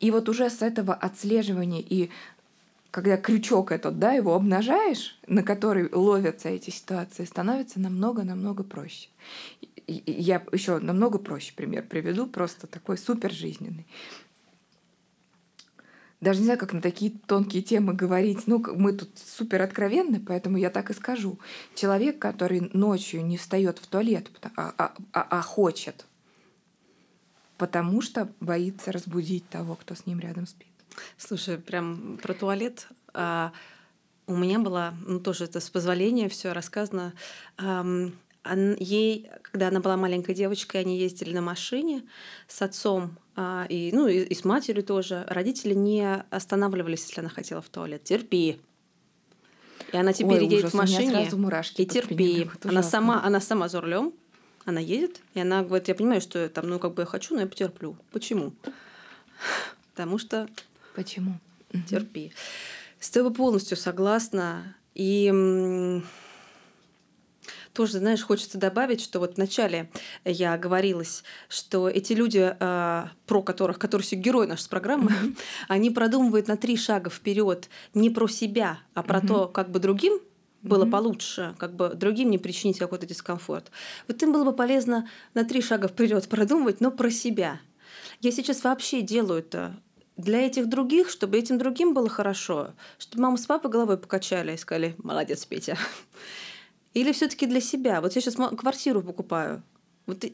И 0.00 0.10
вот 0.10 0.28
уже 0.28 0.50
с 0.50 0.62
этого 0.62 0.94
отслеживания 0.94 1.80
и 1.80 2.10
когда 2.90 3.16
крючок 3.16 3.70
этот, 3.72 3.98
да, 3.98 4.12
его 4.12 4.34
обнажаешь, 4.34 5.18
на 5.26 5.42
который 5.42 5.92
ловятся 5.92 6.48
эти 6.48 6.70
ситуации, 6.70 7.24
становится 7.24 7.80
намного-намного 7.80 8.64
проще. 8.64 9.08
Я 9.86 10.42
еще 10.52 10.78
намного 10.78 11.18
проще 11.18 11.52
пример 11.54 11.86
приведу, 11.86 12.26
просто 12.26 12.66
такой 12.66 12.98
супер 12.98 13.32
жизненный. 13.32 13.86
Даже 16.20 16.40
не 16.40 16.46
знаю, 16.46 16.58
как 16.58 16.72
на 16.72 16.80
такие 16.80 17.12
тонкие 17.26 17.62
темы 17.62 17.94
говорить. 17.94 18.48
Ну, 18.48 18.62
мы 18.74 18.92
тут 18.92 19.10
супер 19.16 19.62
откровенны, 19.62 20.18
поэтому 20.18 20.56
я 20.56 20.68
так 20.68 20.90
и 20.90 20.94
скажу. 20.94 21.38
Человек, 21.74 22.18
который 22.18 22.70
ночью 22.72 23.24
не 23.24 23.36
встает 23.36 23.78
в 23.78 23.86
туалет, 23.86 24.28
а, 24.56 24.74
а, 24.76 24.94
а, 25.12 25.26
а 25.30 25.42
хочет, 25.42 26.06
потому 27.56 28.02
что 28.02 28.28
боится 28.40 28.90
разбудить 28.90 29.48
того, 29.48 29.76
кто 29.76 29.94
с 29.94 30.06
ним 30.06 30.18
рядом 30.18 30.46
спит. 30.46 30.66
Слушай, 31.16 31.58
прям 31.58 32.18
про 32.22 32.34
туалет. 32.34 32.88
А, 33.14 33.52
у 34.26 34.36
меня 34.36 34.58
была, 34.58 34.94
ну 35.06 35.20
тоже 35.20 35.44
это 35.44 35.60
с 35.60 35.70
позволения 35.70 36.28
все 36.28 36.52
рассказано. 36.52 37.14
Um, 37.56 38.12
ей, 38.78 39.28
когда 39.42 39.68
она 39.68 39.80
была 39.80 39.96
маленькой 39.96 40.34
девочкой, 40.34 40.82
они 40.82 40.98
ездили 40.98 41.34
на 41.34 41.42
машине 41.42 42.02
с 42.46 42.62
отцом 42.62 43.16
а, 43.36 43.66
и, 43.68 43.90
ну, 43.92 44.08
и, 44.08 44.20
и 44.20 44.34
с 44.34 44.44
матерью 44.44 44.84
тоже. 44.84 45.24
Родители 45.28 45.74
не 45.74 46.24
останавливались, 46.30 47.04
если 47.06 47.20
она 47.20 47.28
хотела 47.28 47.60
в 47.60 47.68
туалет. 47.68 48.04
Терпи. 48.04 48.60
И 49.92 49.96
она 49.96 50.12
теперь 50.12 50.38
Ой, 50.38 50.44
едет 50.44 50.58
ужас, 50.58 50.72
в 50.72 50.76
машине. 50.76 51.28
и 51.76 51.86
терпи. 51.86 52.50
Она 52.64 52.82
сама, 52.82 53.22
она 53.22 53.40
сама 53.40 53.68
за 53.68 53.80
рулем. 53.80 54.12
Она 54.64 54.80
едет, 54.80 55.22
и 55.32 55.40
она 55.40 55.62
говорит, 55.62 55.88
я 55.88 55.94
понимаю, 55.94 56.20
что 56.20 56.40
я 56.40 56.48
там, 56.50 56.68
ну, 56.68 56.78
как 56.78 56.92
бы 56.92 57.02
я 57.02 57.06
хочу, 57.06 57.34
но 57.34 57.40
я 57.40 57.46
потерплю. 57.46 57.96
Почему? 58.12 58.52
Потому 59.94 60.18
что 60.18 60.46
Почему? 60.98 61.38
Терпи. 61.88 62.32
С 62.98 63.08
тобой 63.10 63.32
полностью 63.32 63.76
согласна. 63.76 64.74
И 64.96 66.02
тоже, 67.72 67.98
знаешь, 67.98 68.24
хочется 68.24 68.58
добавить, 68.58 69.00
что 69.00 69.20
вот 69.20 69.36
вначале 69.36 69.92
я 70.24 70.58
говорилась, 70.58 71.22
что 71.48 71.88
эти 71.88 72.14
люди, 72.14 72.52
а, 72.58 73.12
про 73.26 73.42
которых, 73.42 73.78
которые 73.78 74.04
все 74.04 74.16
герои 74.16 74.48
нашей 74.48 74.68
программы, 74.68 75.12
mm-hmm. 75.12 75.38
они 75.68 75.90
продумывают 75.90 76.48
на 76.48 76.56
три 76.56 76.76
шага 76.76 77.10
вперед 77.10 77.68
не 77.94 78.10
про 78.10 78.26
себя, 78.26 78.80
а 78.94 79.04
про 79.04 79.20
mm-hmm. 79.20 79.26
то, 79.28 79.46
как 79.46 79.70
бы 79.70 79.78
другим 79.78 80.18
было 80.62 80.84
mm-hmm. 80.84 80.90
получше, 80.90 81.54
как 81.58 81.76
бы 81.76 81.90
другим 81.90 82.30
не 82.30 82.38
причинить 82.38 82.80
какой-то 82.80 83.06
дискомфорт. 83.06 83.70
Вот 84.08 84.20
им 84.20 84.32
было 84.32 84.42
бы 84.42 84.52
полезно 84.52 85.08
на 85.34 85.44
три 85.44 85.62
шага 85.62 85.86
вперед 85.86 86.28
продумывать, 86.28 86.80
но 86.80 86.90
про 86.90 87.08
себя. 87.08 87.60
Я 88.20 88.32
сейчас 88.32 88.64
вообще 88.64 89.00
делаю 89.02 89.38
это 89.38 89.76
для 90.18 90.40
этих 90.40 90.68
других, 90.68 91.08
чтобы 91.08 91.38
этим 91.38 91.58
другим 91.58 91.94
было 91.94 92.08
хорошо, 92.08 92.74
чтобы 92.98 93.22
мама 93.22 93.36
с 93.36 93.46
папой 93.46 93.70
головой 93.70 93.96
покачали 93.96 94.52
и 94.52 94.56
сказали 94.56 94.94
«молодец, 94.98 95.46
Петя». 95.46 95.78
Или 96.92 97.12
все 97.12 97.28
таки 97.28 97.46
для 97.46 97.60
себя. 97.60 98.00
Вот 98.00 98.14
я 98.14 98.20
сейчас 98.20 98.34
квартиру 98.34 99.00
покупаю. 99.02 99.62
Вот 100.06 100.24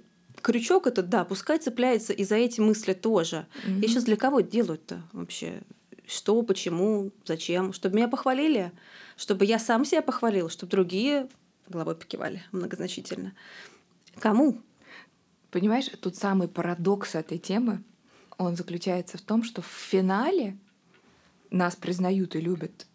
крючок 0.41 0.87
этот, 0.87 1.11
да, 1.11 1.25
пускай 1.25 1.59
цепляется 1.59 2.15
и 2.15 2.25
за 2.25 2.37
эти 2.37 2.61
мысли 2.61 2.95
тоже. 2.95 3.47
Mm-hmm. 3.67 3.81
Я 3.83 3.89
сейчас 3.89 4.05
для 4.05 4.17
кого 4.17 4.41
делаю-то 4.41 5.03
вообще? 5.13 5.61
Что, 6.07 6.41
почему, 6.43 7.11
зачем? 7.27 7.73
Чтобы 7.75 7.97
меня 7.97 8.09
похвалили? 8.09 8.73
Чтобы 9.17 9.45
я 9.45 9.59
сам 9.59 9.85
себя 9.85 10.01
похвалил? 10.01 10.49
Чтобы 10.49 10.71
другие 10.71 11.29
головой 11.69 11.97
покивали 11.97 12.43
многозначительно? 12.53 13.35
Кому? 14.19 14.63
Понимаешь, 15.51 15.91
тут 16.01 16.17
самый 16.17 16.49
парадокс 16.49 17.15
этой 17.15 17.37
темы— 17.37 17.83
он 18.39 18.57
заключается 18.57 19.19
в 19.19 19.23
том, 19.23 19.43
что 19.43 19.63
в 19.63 19.67
финале 19.67 20.57
нас 21.51 21.77
признают 21.77 22.35
и 22.37 22.41
любят 22.41 22.87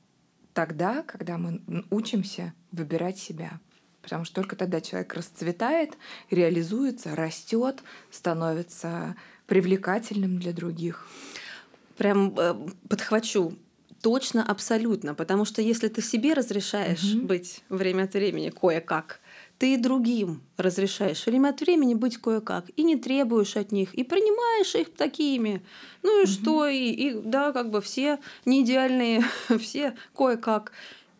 тогда, 0.53 1.03
когда 1.03 1.37
мы 1.37 1.61
учимся 1.89 2.53
выбирать 2.71 3.17
себя. 3.17 3.59
Потому 4.01 4.25
что 4.25 4.35
только 4.35 4.55
тогда 4.55 4.81
человек 4.81 5.13
расцветает, 5.13 5.97
реализуется, 6.29 7.15
растет, 7.15 7.83
становится 8.11 9.15
привлекательным 9.45 10.39
для 10.39 10.53
других. 10.53 11.07
Прям 11.97 12.33
э, 12.37 12.55
подхвачу. 12.87 13.57
Точно, 14.01 14.43
абсолютно. 14.43 15.13
Потому 15.13 15.43
что 15.43 15.61
если 15.61 15.89
ты 15.89 16.01
себе 16.01 16.33
разрешаешь 16.33 17.13
угу. 17.13 17.27
быть 17.27 17.63
время 17.67 18.03
от 18.03 18.13
времени 18.13 18.49
кое-как, 18.49 19.19
ты 19.59 19.77
другим 19.77 20.41
разрешаешь 20.57 21.25
время 21.25 21.49
от 21.49 21.59
времени 21.59 21.93
быть 21.93 22.17
кое-как, 22.17 22.65
и 22.77 22.83
не 22.83 22.95
требуешь 22.95 23.57
от 23.57 23.71
них, 23.71 23.93
и 23.93 24.03
принимаешь 24.03 24.73
их 24.73 24.93
такими. 24.93 25.61
Ну 26.01 26.21
и 26.21 26.23
угу. 26.23 26.31
что, 26.31 26.67
и, 26.67 26.89
и 26.89 27.13
да, 27.13 27.51
как 27.51 27.69
бы 27.69 27.81
все 27.81 28.19
не 28.45 28.61
идеальные, 28.63 29.23
все 29.59 29.95
кое-как. 30.15 30.71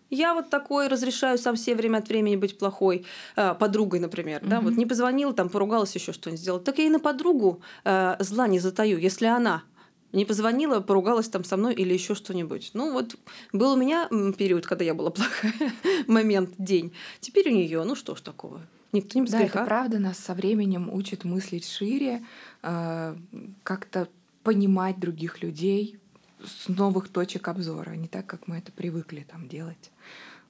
Я 0.10 0.34
вот 0.34 0.49
такой 0.49 0.88
разрешаю 0.88 1.38
сам 1.38 1.56
себе 1.56 1.75
время 1.75 1.97
от 1.99 2.08
времени 2.08 2.36
быть 2.36 2.58
плохой 2.58 3.06
э, 3.36 3.54
подругой, 3.54 3.99
например. 3.99 4.41
Mm-hmm. 4.41 4.47
Да, 4.47 4.62
вот 4.62 4.75
не 4.75 4.88
позвонила, 4.88 5.34
там 5.34 5.49
поругалась, 5.49 5.93
еще 5.93 6.13
что-нибудь 6.13 6.41
сделала. 6.41 6.62
Так 6.62 6.80
я 6.80 6.86
и 6.86 6.89
на 6.89 6.99
подругу 6.99 7.62
э, 7.84 8.15
зла 8.19 8.47
не 8.47 8.60
затаю, 8.60 8.97
если 8.97 9.28
она 9.28 9.63
не 10.12 10.26
позвонила, 10.26 10.80
поругалась 10.80 11.30
там 11.30 11.43
со 11.43 11.58
мной 11.58 11.74
или 11.76 11.93
еще 11.93 12.15
что-нибудь. 12.15 12.72
Ну 12.74 12.93
вот 12.93 13.15
был 13.54 13.74
у 13.74 13.78
меня 13.78 14.08
период, 14.38 14.65
когда 14.65 14.84
я 14.84 14.93
была 14.93 15.10
плохая, 15.12 15.72
момент, 16.08 16.52
день. 16.58 16.93
Теперь 17.19 17.50
у 17.50 17.54
нее, 17.56 17.84
ну 17.84 17.95
что 17.95 18.15
ж 18.15 18.22
такого. 18.22 18.62
Никто 18.91 19.19
не 19.19 19.26
без 19.26 19.32
Да, 19.32 19.41
это 19.41 19.65
правда 19.65 20.00
нас 20.00 20.17
со 20.17 20.34
временем 20.34 20.89
учит 20.91 21.24
мыслить 21.24 21.67
шире, 21.67 22.24
э, 22.63 23.15
как-то 23.63 24.08
понимать 24.43 25.00
других 25.00 25.43
людей 25.43 26.00
с 26.43 26.67
новых 26.69 27.10
точек 27.10 27.48
обзора, 27.48 27.91
не 27.91 28.08
так, 28.08 28.26
как 28.26 28.48
мы 28.48 28.58
это 28.58 28.72
привыкли 28.72 29.28
там 29.30 29.48
делать 29.48 29.91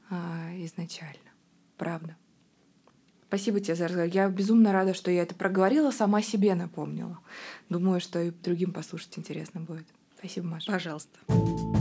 э, 0.09 0.15
изначально. 0.65 1.19
Правда. 1.77 2.15
Спасибо 3.29 3.59
тебе 3.59 3.75
за 3.75 3.87
разговор. 3.87 4.09
Я 4.11 4.27
безумно 4.27 4.73
рада, 4.73 4.95
что 4.95 5.11
я 5.11 5.21
это 5.21 5.35
проговорила, 5.35 5.91
сама 5.91 6.23
себе 6.23 6.55
напомнила. 6.55 7.19
Думаю, 7.69 8.01
что 8.01 8.19
и 8.19 8.31
другим 8.31 8.73
послушать 8.73 9.19
интересно 9.19 9.61
будет. 9.61 9.85
Спасибо, 10.17 10.47
Маша. 10.47 10.71
Пожалуйста. 10.71 11.78